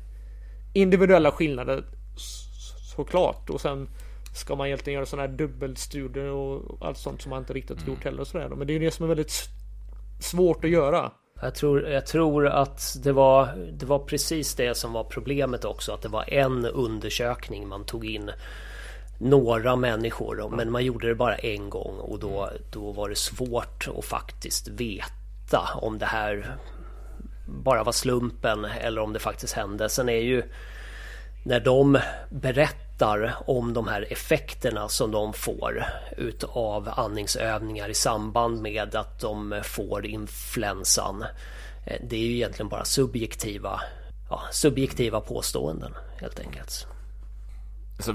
[0.74, 1.84] individuella skillnader
[2.94, 3.88] såklart och sen
[4.38, 7.88] ska man egentligen göra sådana här dubbelstudier och allt sånt som man inte riktigt mm.
[7.88, 8.24] gjort heller.
[8.24, 8.48] Sådär.
[8.48, 9.48] Men det är det som är väldigt
[10.20, 11.12] svårt att göra.
[11.42, 15.92] Jag tror, jag tror att det var, det var precis det som var problemet också.
[15.92, 18.30] Att det var en undersökning man tog in
[19.20, 20.48] några människor.
[20.56, 24.68] Men man gjorde det bara en gång och då, då var det svårt att faktiskt
[24.68, 26.56] veta om det här
[27.46, 29.88] bara var slumpen eller om det faktiskt hände.
[29.88, 30.42] Sen är ju
[31.44, 31.98] när de
[32.30, 32.87] berättar
[33.46, 35.84] om de här effekterna som de får
[36.16, 41.24] utav andningsövningar i samband med att de får influensan.
[41.86, 43.80] Eh, det är ju egentligen bara subjektiva,
[44.30, 46.86] ja, subjektiva påståenden helt enkelt.
[47.98, 48.12] Så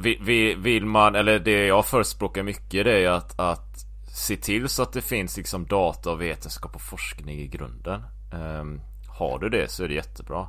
[0.57, 4.93] vill man, eller det jag förespråkar mycket det är att, att se till så att
[4.93, 8.03] det finns liksom data och vetenskap och forskning i grunden.
[8.33, 8.81] Um,
[9.19, 10.47] har du det så är det jättebra.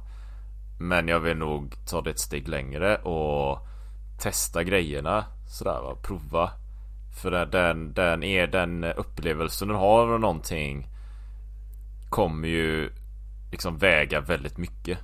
[0.81, 3.59] Men jag vill nog ta det ett steg längre och
[4.19, 6.51] testa grejerna sådär va, prova.
[7.23, 10.89] För den, den, är den upplevelsen du har av någonting
[12.11, 12.91] kommer ju
[13.51, 14.99] liksom väga väldigt mycket.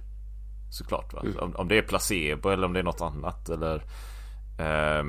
[0.71, 1.21] Såklart va.
[1.21, 1.39] Mm.
[1.39, 3.83] Om, om, det är placebo eller om det är något annat eller
[4.59, 5.05] eh,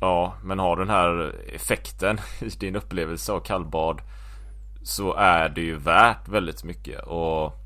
[0.00, 4.02] Ja men har den här effekten i din upplevelse av kallbad
[4.82, 7.56] Så är det ju värt väldigt mycket och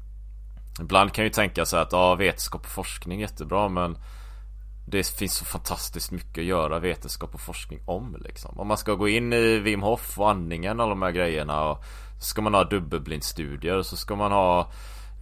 [0.80, 3.98] Ibland kan ju tänka så att ja, vetenskap och forskning är jättebra men
[4.86, 8.60] det finns så fantastiskt mycket att göra vetenskap och forskning om liksom.
[8.60, 11.64] Om man ska gå in i Wim Hof och andningen och alla de här grejerna
[11.64, 11.84] och
[12.18, 14.72] Så ska man ha dubbelblindstudier och så ska man ha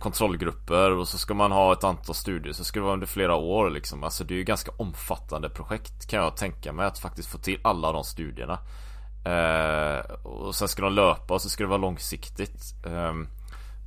[0.01, 3.35] Kontrollgrupper och så ska man ha ett antal studier så ska det vara under flera
[3.35, 4.05] år liksom.
[4.05, 7.61] Alltså det är ju ganska omfattande projekt kan jag tänka mig att faktiskt få till
[7.65, 8.59] alla de studierna
[9.25, 13.13] eh, Och sen ska de löpa och så ska det vara långsiktigt eh,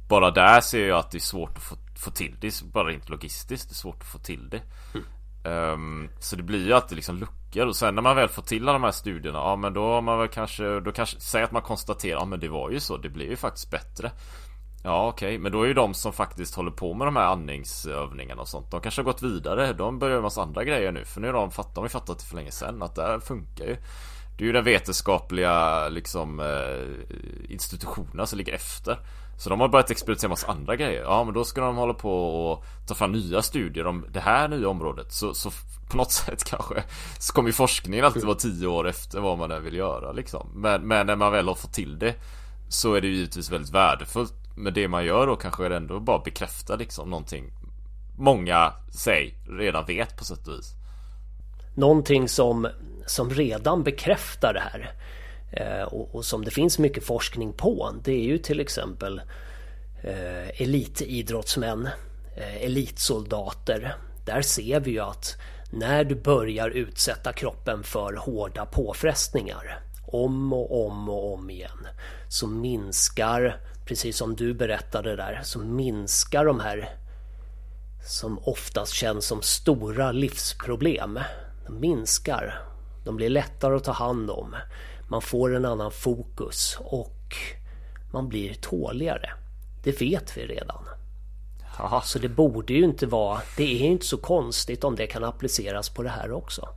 [0.09, 2.63] bara där ser jag att det är svårt att få, få till det.
[2.73, 3.69] Bara rent logistiskt.
[3.69, 4.61] Det är svårt att få till det.
[4.93, 5.05] Mm.
[5.45, 7.67] Um, så det blir ju alltid liksom luckor.
[7.67, 10.01] Och sen när man väl får till alla de här studierna Ja men då har
[10.01, 12.97] man väl kanske Då kanske Säg att man konstaterar Ja men det var ju så.
[12.97, 14.11] Det blev ju faktiskt bättre.
[14.83, 15.27] Ja okej.
[15.27, 15.39] Okay.
[15.39, 18.71] men då är ju de som faktiskt håller på med de här andningsövningarna och sånt
[18.71, 19.73] De kanske har gått vidare.
[19.73, 21.05] De börjar med massa andra grejer nu.
[21.05, 23.19] För nu har de fattat De har fattat det för länge sedan Att det här
[23.19, 23.77] funkar ju.
[24.37, 28.97] Det är ju den vetenskapliga liksom eh, Institutionerna som ligger efter
[29.37, 31.01] så de har börjat experimentera med massa andra grejer.
[31.01, 32.11] Ja men då ska de hålla på
[32.51, 35.11] och ta fram nya studier om det här nya området.
[35.11, 35.51] Så, så
[35.89, 36.83] på något sätt kanske
[37.19, 40.49] så kommer ju forskningen alltid vara tio år efter vad man än vill göra liksom.
[40.55, 42.15] Men, men när man väl har fått till det
[42.69, 44.33] så är det ju givetvis väldigt värdefullt.
[44.57, 47.51] Men det man gör då kanske är det ändå bara bekräfta liksom någonting
[48.17, 50.73] många, säg, redan vet på sätt och vis.
[51.75, 52.67] Någonting som,
[53.05, 54.91] som redan bekräftar det här
[55.51, 59.21] Eh, och, och, som det finns mycket forskning på det är ju till exempel
[60.03, 61.89] eh, elitidrottsmän,
[62.35, 63.95] eh, elitsoldater.
[64.25, 65.35] Där ser vi ju att
[65.71, 71.87] när du börjar utsätta kroppen för hårda påfrestningar om och om och om igen
[72.29, 76.89] så minskar precis som du berättade där, så minskar de här
[78.05, 81.19] som oftast känns som stora livsproblem.
[81.65, 82.61] De minskar.
[83.05, 84.55] De blir lättare att ta hand om.
[85.07, 87.35] Man får en annan fokus och
[88.13, 89.29] man blir tåligare.
[89.83, 90.85] Det vet vi redan.
[91.79, 92.01] Aha.
[92.01, 93.41] Så det borde ju inte vara...
[93.57, 96.69] Det är ju inte så konstigt om det kan appliceras på det här också.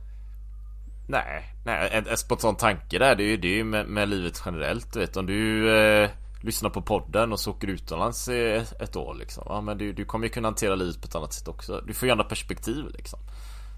[1.07, 4.93] Nej, nej, en, spontan tanke där det är ju, det är med, med livet generellt
[4.93, 6.09] du vet om du eh,
[6.41, 10.05] lyssnar på podden och så åker utomlands ett, ett år liksom Ja men du, du
[10.05, 12.85] kommer ju kunna hantera livet på ett annat sätt också Du får ju andra perspektiv
[12.93, 13.19] liksom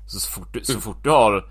[0.08, 1.50] Så, så, fort, du, så fort du har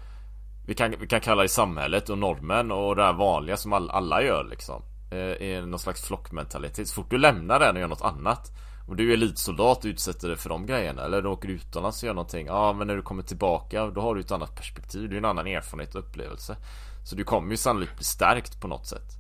[0.70, 3.90] vi kan, vi kan kalla det samhället och normen och det här vanliga som all,
[3.90, 4.82] alla gör liksom.
[5.10, 6.88] Eh, Är någon slags flockmentalitet.
[6.88, 8.50] Så fort du lämnar den och gör något annat
[8.88, 12.06] om du är elitsoldat och utsätter dig för de grejerna Eller du åker utomlands och
[12.06, 15.16] gör någonting Ja men när du kommer tillbaka då har du ett annat perspektiv Du
[15.16, 16.56] är en annan erfarenhet och upplevelse.
[17.04, 19.10] Så du kommer ju sannolikt bli stärkt på något sätt.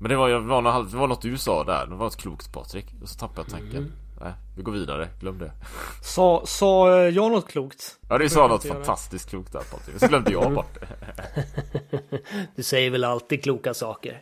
[0.00, 2.16] Men det var, det var, något, det var något du sa där Det var något
[2.16, 2.94] klokt Patrik.
[3.02, 3.82] Och så tappade jag tanken.
[3.82, 4.03] mm.
[4.24, 5.52] Nej, vi går vidare, glöm det.
[6.02, 7.98] Sa, sa jag något klokt?
[8.08, 9.98] Ja du sa något fantastiskt klokt där Patrik.
[9.98, 10.86] Så glömde jag bort det.
[12.56, 14.20] Du säger väl alltid kloka saker.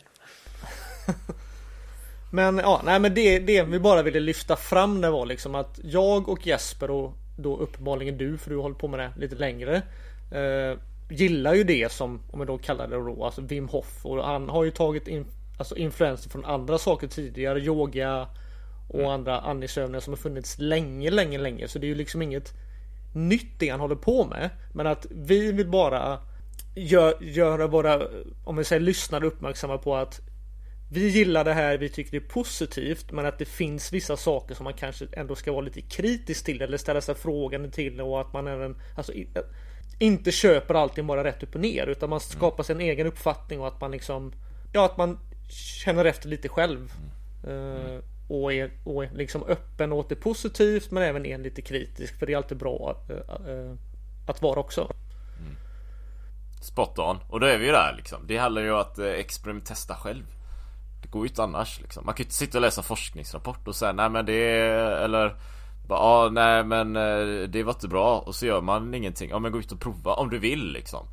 [2.31, 5.79] Men ja, nej men det, det vi bara ville lyfta fram det var liksom att
[5.83, 9.35] jag och Jesper och då uppenbarligen du för du har hållit på med det lite
[9.35, 9.75] längre.
[10.31, 10.79] Eh,
[11.09, 14.05] gillar ju det som, om jag då kallar det då, alltså Wim Hof.
[14.05, 15.25] Och han har ju tagit in,
[15.59, 18.27] alltså influenser från andra saker tidigare, yoga
[18.93, 19.11] och mm.
[19.11, 21.67] andra andningsövningar som har funnits länge, länge, länge.
[21.67, 22.53] Så det är ju liksom inget
[23.13, 24.49] nytt det han håller på med.
[24.73, 26.19] Men att vi vill bara
[26.75, 28.07] gör, göra våra,
[28.43, 30.21] om vi säger lyssnare uppmärksamma på att
[30.91, 34.55] vi gillar det här, vi tycker det är positivt men att det finns vissa saker
[34.55, 38.21] som man kanske ändå ska vara lite kritisk till eller ställa sig frågande till och
[38.21, 39.13] att man även alltså,
[39.99, 43.67] inte köper allting bara rätt upp och ner utan man skapar sin egen uppfattning och
[43.67, 44.33] att man liksom
[44.73, 45.19] Ja att man
[45.83, 46.93] känner efter lite själv
[47.47, 47.99] uh,
[48.33, 52.25] och, är, och är liksom öppen åt det positivt men även är lite kritisk för
[52.25, 53.73] det är alltid bra äh,
[54.27, 54.81] att vara också.
[55.39, 55.55] Mm.
[56.61, 57.17] Spot on.
[57.29, 58.27] Och då är vi ju där liksom.
[58.27, 60.23] Det handlar ju om att eh, experiment-testa själv
[61.01, 62.05] Det går ju inte annars liksom.
[62.05, 65.35] Man kan ju inte sitta och läsa forskningsrapport och säga nej men det är eller
[65.89, 66.93] Ja ah, nej men
[67.51, 69.29] det var inte bra och så gör man ingenting.
[69.29, 71.07] Ja men gå ut och prova om du vill liksom.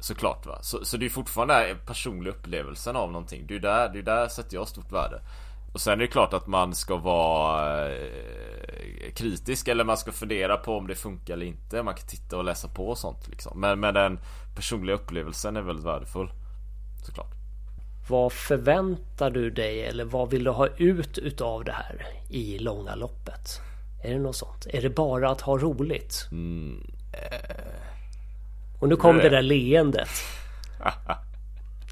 [0.00, 0.58] Såklart va.
[0.62, 3.46] Så, så det är fortfarande den personliga upplevelsen av någonting.
[3.46, 5.20] Det är där, det är där sätter jag stort värde.
[5.72, 10.56] Och sen är det klart att man ska vara eh, kritisk eller man ska fundera
[10.56, 11.82] på om det funkar eller inte.
[11.82, 13.60] Man kan titta och läsa på och sånt liksom.
[13.60, 14.18] Men, men den
[14.56, 16.30] personliga upplevelsen är väldigt värdefull.
[17.06, 17.30] Såklart.
[18.08, 22.94] Vad förväntar du dig eller vad vill du ha ut utav det här i långa
[22.94, 23.60] loppet?
[24.04, 24.66] Är det något sånt?
[24.70, 26.28] Är det bara att ha roligt?
[26.32, 26.86] Mm.
[28.80, 30.08] Och nu kom det där leendet.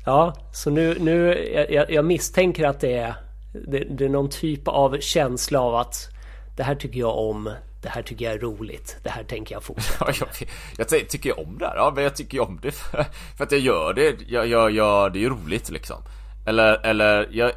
[0.05, 1.35] Ja, så nu, nu
[1.71, 3.15] jag, jag misstänker att det är,
[3.53, 6.09] det, det är någon typ av känsla av att
[6.57, 8.97] det här tycker jag om, det här tycker jag är roligt.
[9.03, 10.15] Det här tänker jag fortsätta med.
[10.79, 11.77] jag, jag, tycker om det här.
[11.77, 14.17] Ja, men jag tycker om det för, för att jag gör det.
[14.29, 16.03] Jag, jag, jag, det är roligt liksom.
[16.47, 17.53] Eller, eller jag...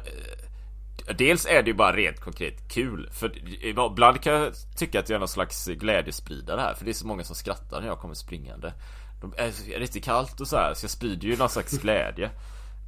[1.18, 3.08] Dels är det ju bara rent konkret kul.
[3.12, 3.32] För
[3.64, 6.74] ibland kan jag tycka att jag är någon slags glädjespridare här.
[6.74, 8.72] För det är så många som skrattar när jag kommer springande.
[9.20, 12.30] De är riktigt kallt och så här, så jag sprider ju någon slags glädje.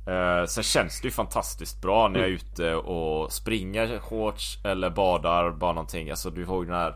[0.09, 4.91] Uh, sen känns det ju fantastiskt bra när jag är ute och springer shorts eller
[4.91, 6.11] badar bara någonting.
[6.11, 6.95] Alltså du har ju den här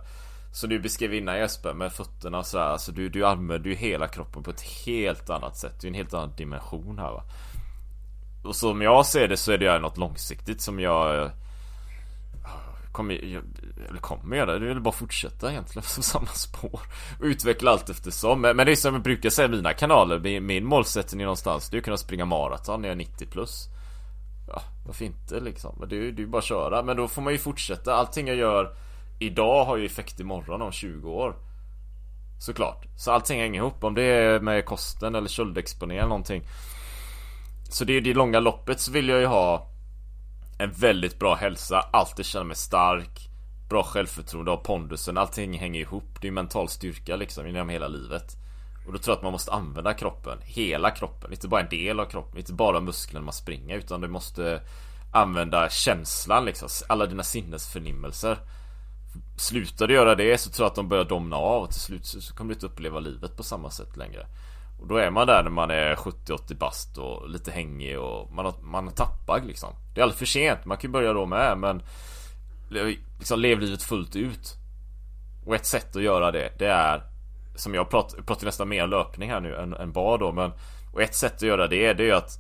[0.53, 2.65] Som du beskrev innan Jesper med fötterna och sådär.
[2.65, 5.81] Alltså du, du använder ju hela kroppen på ett helt annat sätt.
[5.81, 7.23] Det är en helt annan dimension här va.
[8.45, 11.31] Och som jag ser det så är det något långsiktigt som jag
[12.93, 13.43] Kommer, jag,
[13.89, 16.81] eller kommer göra det, är väl bara fortsätta egentligen på samma spår.
[17.19, 18.41] Och utveckla allt eftersom.
[18.41, 21.25] Men, men det är som jag brukar säga i mina kanaler Min, min målsättning är
[21.25, 23.69] någonstans Det är att kunna springa maraton när jag är 90 plus.
[24.49, 25.85] Ja, varför inte liksom?
[25.89, 26.83] Det är ju bara att köra.
[26.83, 27.95] Men då får man ju fortsätta.
[27.95, 28.77] Allting jag gör
[29.23, 31.35] Idag har ju effekt imorgon om 20 år.
[32.39, 32.87] Såklart.
[32.97, 33.85] Så allting hänger ihop.
[33.85, 36.43] Om det är med kosten eller köldexponering eller någonting.
[37.71, 39.70] Så det är ju det långa loppet så vill jag ju ha
[40.61, 43.31] en väldigt bra hälsa, alltid känna mig stark
[43.71, 46.21] Bra självförtroende, ha pondusen, allting hänger ihop.
[46.21, 48.37] Det är mental styrka liksom genom hela livet.
[48.87, 51.33] Och då tror jag att man måste använda kroppen, hela kroppen.
[51.33, 54.63] Inte bara en del av kroppen, inte bara musklerna man springer Utan du måste
[55.13, 58.39] använda känslan liksom Alla dina sinnesförnimmelser.
[59.37, 62.07] Slutar du göra det så tror jag att de börjar domna av och till slut
[62.07, 64.27] så kommer du inte uppleva livet på samma sätt längre
[64.81, 68.45] och då är man där när man är 70-80 bast och lite hängig och man
[68.45, 69.75] har, man har tappat liksom.
[69.95, 71.83] Det är alldeles för sent, man kan ju börja då med men
[73.19, 74.57] liksom lev livet fullt ut.
[75.47, 77.03] Och ett sätt att göra det, det är
[77.55, 80.53] som jag pratar, pratar nästan mer löpning här nu än, än bad då men
[80.93, 82.39] Och ett sätt att göra det, det är ju att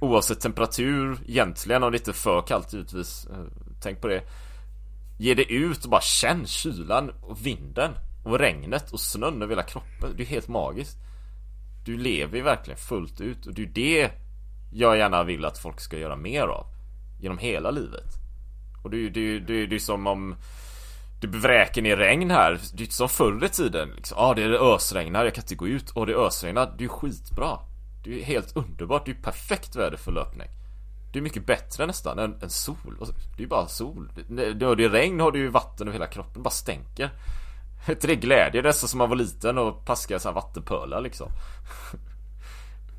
[0.00, 3.44] Oavsett temperatur egentligen om det inte är för kallt givetvis eh,
[3.82, 4.22] Tänk på det
[5.18, 7.92] Ge dig ut och bara känn kylan och vinden
[8.24, 10.98] och regnet och snön över hela kroppen Det är helt magiskt
[11.88, 14.10] du lever ju verkligen fullt ut och det är det
[14.72, 16.66] jag gärna vill att folk ska göra mer av
[17.20, 18.14] Genom hela livet
[18.84, 20.34] Och det är ju det, det, det är som om
[21.20, 22.50] Du vräker ner regn här.
[22.52, 23.92] Det är inte som förr i tiden.
[23.96, 24.18] Liksom.
[24.18, 25.90] Ah, det är ösregnar, jag kan inte gå ut.
[25.90, 27.58] Och det ösregnar, det är ju skitbra.
[28.04, 30.48] Det är helt underbart, det är perfekt väder för löpning.
[31.12, 32.96] Det är mycket bättre nästan än, än sol.
[33.00, 34.12] Det är ju bara sol.
[34.28, 37.10] När det är regn har du ju vatten över hela kroppen, bara stänker.
[37.88, 38.62] Inte det glädje?
[38.62, 41.28] Nästan som man var liten och paskade så här vattenpölar liksom.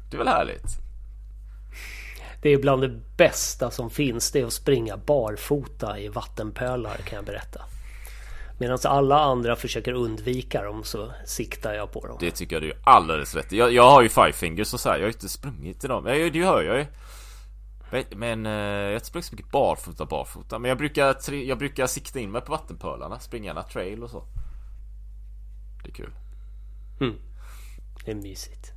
[0.09, 0.89] Det är väl härligt?
[2.41, 4.31] Det är bland det bästa som finns.
[4.31, 7.61] Det är att springa barfota i vattenpölar kan jag berätta.
[8.59, 12.17] Medan alla andra försöker undvika dem så siktar jag på dem.
[12.19, 14.89] Det tycker jag du är alldeles rätt jag, jag har ju five fingers och så
[14.89, 16.05] här, Jag har ju inte sprungit i dem.
[16.05, 16.85] Ja, det hör jag ju.
[18.15, 20.59] Men eh, jag har inte sprungit så mycket barfota barfota.
[20.59, 23.19] Men jag brukar, jag brukar sikta in mig på vattenpölarna.
[23.19, 24.23] Springa gärna trail och så.
[25.83, 26.11] Det är kul.
[27.01, 27.15] Mm.
[28.05, 28.71] Det är mysigt.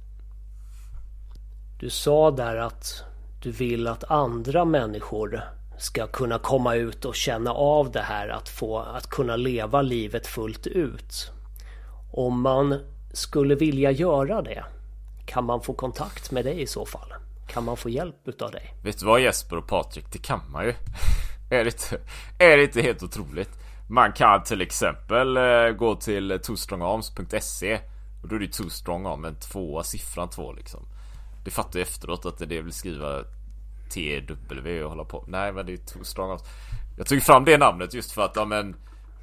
[1.81, 3.05] Du sa där att
[3.43, 5.41] du vill att andra människor
[5.79, 10.27] ska kunna komma ut och känna av det här att få att kunna leva livet
[10.27, 11.31] fullt ut.
[12.13, 12.81] Om man
[13.13, 14.65] skulle vilja göra det,
[15.27, 17.13] kan man få kontakt med dig i så fall?
[17.49, 18.75] Kan man få hjälp utav dig?
[18.85, 20.71] Vet du vad Jesper och Patrik, det kan man ju.
[21.51, 22.01] är, det inte,
[22.39, 23.62] är det inte helt otroligt?
[23.93, 27.81] Man kan till exempel eh, gå till twostrongarms.se
[28.23, 30.81] och då är det ju twostrongarm arm, en tvåa, siffran två liksom.
[31.45, 33.25] Det fattar jag efteråt att det är det jag vill skriva
[33.95, 35.25] TW och hålla på.
[35.29, 36.09] Nej men det är twostrongarms.
[36.09, 36.43] Strong Arms.
[36.99, 38.77] Jag tog fram det namnet just för att, ja men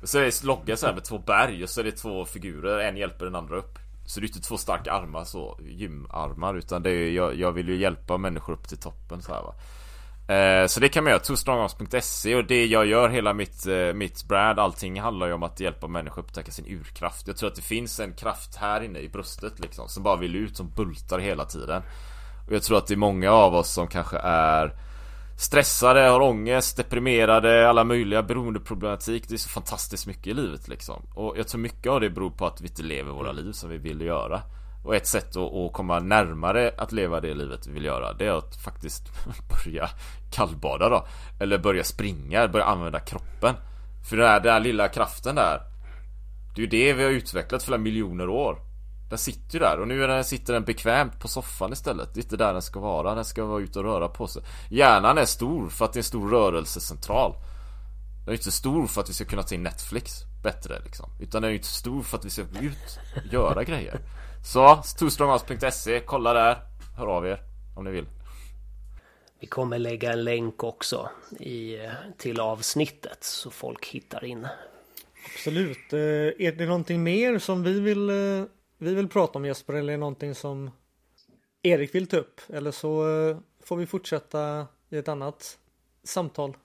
[0.04, 2.80] Så är det logga så här med två berg och så är det två figurer,
[2.80, 3.80] en hjälper den andra upp.
[4.06, 7.70] Så det är inte två starka armar så, gymarmar utan det är jag, jag vill
[7.70, 9.54] ju hjälpa människor upp till toppen så här va.
[10.30, 14.28] Eh, så det kan man göra, tostronghouse.se och det jag gör, hela mitt, eh, mitt
[14.28, 17.28] brand, allting handlar ju om att hjälpa människor upptäcka sin urkraft.
[17.28, 20.36] Jag tror att det finns en kraft här inne i bröstet liksom, som bara vill
[20.36, 21.82] ut, som bultar hela tiden.
[22.48, 24.74] Och jag tror att det är många av oss som kanske är
[25.38, 31.02] Stressade, har ångest, deprimerade, alla möjliga beroendeproblematik Det är så fantastiskt mycket i livet liksom
[31.16, 33.70] Och jag tror mycket av det beror på att vi inte lever våra liv som
[33.70, 34.42] vi vill göra
[34.84, 38.26] och ett sätt att, att komma närmare att leva det livet vi vill göra Det
[38.26, 39.04] är att faktiskt
[39.66, 39.90] börja
[40.32, 41.08] kallbada då
[41.40, 43.56] Eller börja springa, börja använda kroppen
[44.10, 45.62] För den här, den här lilla kraften där
[46.56, 48.70] Det är ju det vi har utvecklat för flera miljoner år
[49.10, 52.14] den sitter ju där och nu den, sitter den bekvämt på soffan istället.
[52.14, 53.16] Det är inte där den ska vara.
[53.16, 54.44] Den ska vara ute och röra på sig.
[54.70, 57.34] Hjärnan är stor för att det är en stor rörelsecentral.
[58.26, 61.10] Den är inte stor för att vi ska kunna ta in Netflix bättre liksom.
[61.20, 64.00] Utan den är ju inte stor för att vi ska ut och göra grejer.
[64.46, 66.58] Så, twostrongarms.se, kolla där.
[66.98, 67.40] Hör av er
[67.76, 68.06] om ni vill.
[69.40, 71.10] Vi kommer lägga en länk också
[71.40, 71.78] i,
[72.18, 74.48] till avsnittet så folk hittar in.
[75.26, 75.94] Absolut.
[75.94, 78.46] Eh, är det någonting mer som vi vill eh,
[78.78, 80.72] vi vill prata om Jesper eller är det någonting som
[81.64, 85.58] Erik vill ta upp eller så eh, får vi fortsätta i ett annat
[86.04, 86.58] samtal.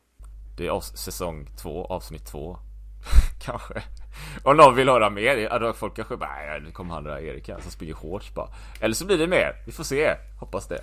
[0.57, 2.57] Det är säsong två, avsnitt två
[3.45, 3.83] Kanske
[4.43, 7.49] Om någon vill höra mer, då folk kanske bara nej nu kommer han där Erik
[7.49, 8.49] här som springer hårt bara.
[8.81, 10.81] Eller så blir det mer, vi får se, hoppas det.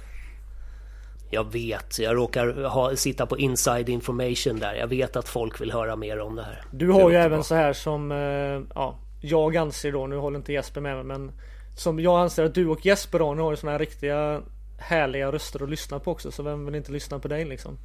[1.34, 4.74] Jag vet, jag råkar ha, sitta på inside information där.
[4.74, 6.64] Jag vet att folk vill höra mer om det här.
[6.72, 7.44] Du har ju även bra.
[7.44, 11.32] så här som, eh, ja jag anser då, nu håller inte Jesper med mig men
[11.78, 14.42] Som jag anser att du och Jesper då, nu har ju såna här riktiga
[14.78, 17.78] Härliga röster att lyssna på också så vem vill inte lyssna på dig liksom?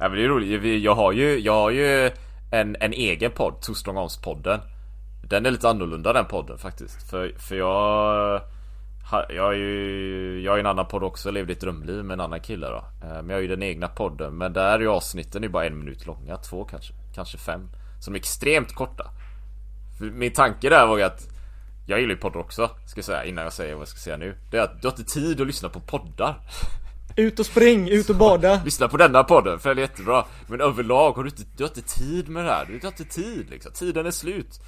[0.00, 2.10] Ja men det är roligt, jag har ju, jag har ju
[2.60, 4.60] en, en egen podd, Tostångångspodden.
[4.60, 7.10] Strong podden Den är lite annorlunda den podden faktiskt.
[7.10, 8.42] För, för jag
[9.28, 12.40] jag är ju Jag är en annan podd också, Lev ditt drömliv med en annan
[12.40, 12.84] kille då.
[13.06, 14.38] Eh, men jag har ju den egna podden.
[14.38, 17.68] Men där är ju avsnitten är bara en minut långa, två kanske Kanske fem.
[18.00, 19.10] Som är extremt korta.
[20.00, 21.28] Min tanke där var ju att
[21.86, 24.16] Jag gillar ju poddar också, ska jag säga innan jag säger vad jag ska säga
[24.16, 24.36] nu.
[24.50, 26.40] Det är att du har inte tid att lyssna på poddar.
[27.16, 28.62] Ut och spring, ut och bada.
[28.64, 30.24] Lyssna på denna podden, för den är jättebra.
[30.46, 32.64] Men överlag har du inte, du har inte tid med det här.
[32.64, 34.60] Du har inte tid liksom, tiden är slut.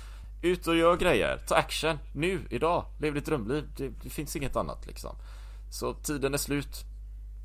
[0.43, 3.65] Ut och gör grejer, ta action, nu, idag, lev ditt drömliv.
[3.77, 5.17] Det, det finns inget annat liksom.
[5.71, 6.85] Så tiden är slut.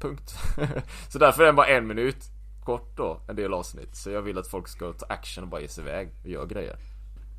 [0.02, 0.34] Punkt.
[1.10, 2.32] Så därför är den bara en minut
[2.66, 3.95] Kort då, en del avsnitt.
[3.95, 6.45] Så jag vill att folk ska ta action och bara ge sig iväg och göra
[6.45, 6.76] grejer.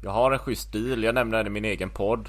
[0.02, 2.28] Jag har en schysst stil, jag nämner den i min egen podd.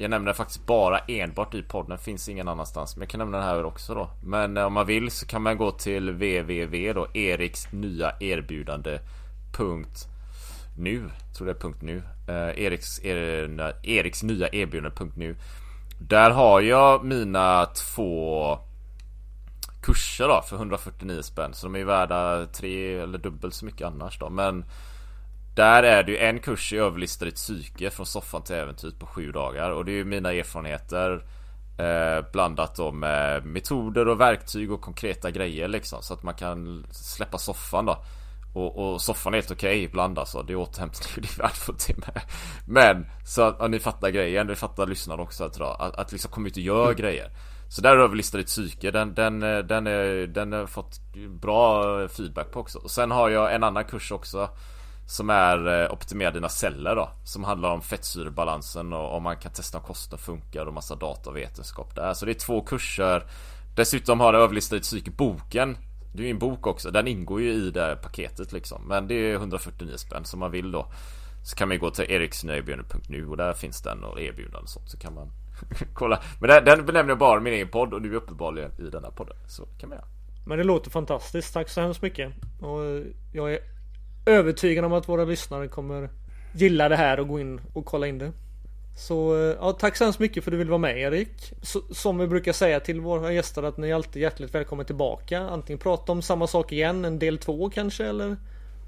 [0.00, 2.96] Jag nämner den faktiskt bara enbart i podden, finns ingen annanstans.
[2.96, 4.10] Men jag kan nämna den här också då.
[4.24, 8.98] Men eh, om man vill så kan man gå till www då Eriks nya erbjudande
[9.52, 10.08] punkt
[10.78, 12.02] nu, tror det är punkt nu.
[12.28, 15.36] Eh, Eriks, er, eh, Eriks nya erbjudande punkt nu.
[16.00, 18.58] Där har jag mina två
[19.82, 21.54] kurser då för 149 spänn.
[21.54, 24.30] Så de är värda tre eller dubbelt så mycket annars då.
[24.30, 24.64] Men
[25.54, 29.32] där är det ju en kurs i överlistade psyke från soffan till äventyr på sju
[29.32, 29.70] dagar.
[29.70, 31.24] Och det är ju mina erfarenheter
[31.78, 36.02] eh, blandat då med metoder och verktyg och konkreta grejer liksom.
[36.02, 38.04] Så att man kan släppa soffan då.
[38.54, 40.42] Och, och soffan är helt okej okay ibland alltså.
[40.42, 42.22] Det återhämtar ju det värdefullt till med.
[42.66, 44.46] Men så att ja, ni fattar grejen.
[44.46, 45.80] Ni fattar lyssnarna också tror jag.
[45.80, 46.96] Att, att liksom komma ut och göra mm.
[46.96, 47.30] grejer.
[47.68, 48.90] Så där överlistar ditt psyke.
[48.90, 52.78] Den, den, den, är, den har fått bra feedback på också.
[52.78, 54.48] Och sen har jag en annan kurs också.
[55.10, 59.52] Som är eh, Optimera dina celler då Som handlar om fettsyrebalansen och om man kan
[59.52, 62.14] testa om kosten funkar och massa data och vetenskap där.
[62.14, 63.22] Så det är två kurser.
[63.76, 65.76] Dessutom har det överlistat psyke boken
[66.14, 66.90] Det är ju en bok också.
[66.90, 68.82] Den ingår ju i det paketet liksom.
[68.88, 70.86] Men det är 149 spänn som man vill då
[71.44, 74.90] Så kan man ju gå till eriksnöjbjörn.nu och där finns den och erbjudanden och sånt.
[74.90, 75.28] Så kan man
[75.94, 76.22] kolla.
[76.40, 79.04] Men den, den benämner jag bara min egen podd och du är uppenbarligen i den
[79.04, 79.36] här podden.
[79.48, 80.08] Så kan man göra.
[80.46, 81.54] Men det låter fantastiskt.
[81.54, 82.32] Tack så hemskt mycket.
[82.60, 82.80] Och
[83.32, 83.79] jag är
[84.30, 86.10] övertygad om att våra lyssnare kommer
[86.52, 88.32] gilla det här och gå in och kolla in det.
[88.96, 91.52] Så eh, ja, tack så hemskt mycket för att du vill vara med Erik.
[91.62, 95.40] Så, som vi brukar säga till våra gäster att ni är alltid hjärtligt välkomna tillbaka.
[95.40, 98.36] Antingen prata om samma sak igen, en del två kanske eller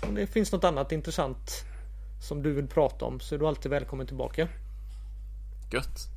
[0.09, 1.65] om det finns något annat intressant
[2.29, 4.49] som du vill prata om så är du alltid välkommen tillbaka.
[5.73, 6.09] Gött.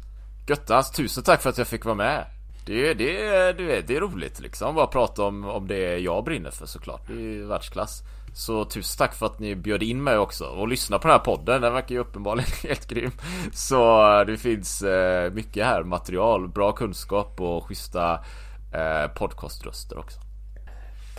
[0.48, 2.26] Göttas, tusen tack för att jag fick vara med.
[2.66, 3.14] Det, det,
[3.54, 4.76] det, det är roligt liksom.
[4.76, 7.08] Bara prata om, om det jag brinner för såklart.
[7.08, 8.04] Det är ju världsklass.
[8.36, 11.24] Så tusen tack för att ni bjöd in mig också och lyssna på den här
[11.24, 11.62] podden.
[11.62, 13.12] Den verkar ju uppenbarligen helt grym.
[13.54, 18.26] Så eh, det finns eh, mycket här material, bra kunskap och schyssta
[18.74, 20.20] eh, podcaströster också.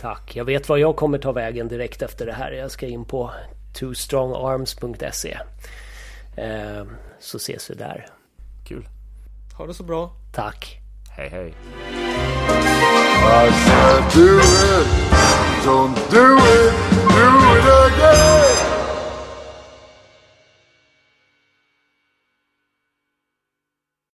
[0.01, 0.35] Tack.
[0.35, 2.51] Jag vet vad jag kommer ta vägen direkt efter det här.
[2.51, 3.31] Jag ska in på
[3.79, 5.37] twostrongarms.se.
[7.19, 8.07] Så ses vi där.
[8.67, 8.87] Kul.
[9.57, 10.11] Ha det så bra.
[10.33, 10.79] Tack.
[11.17, 11.53] Hej hej.
[15.67, 16.71] Don't do it,
[17.11, 18.76] do it again.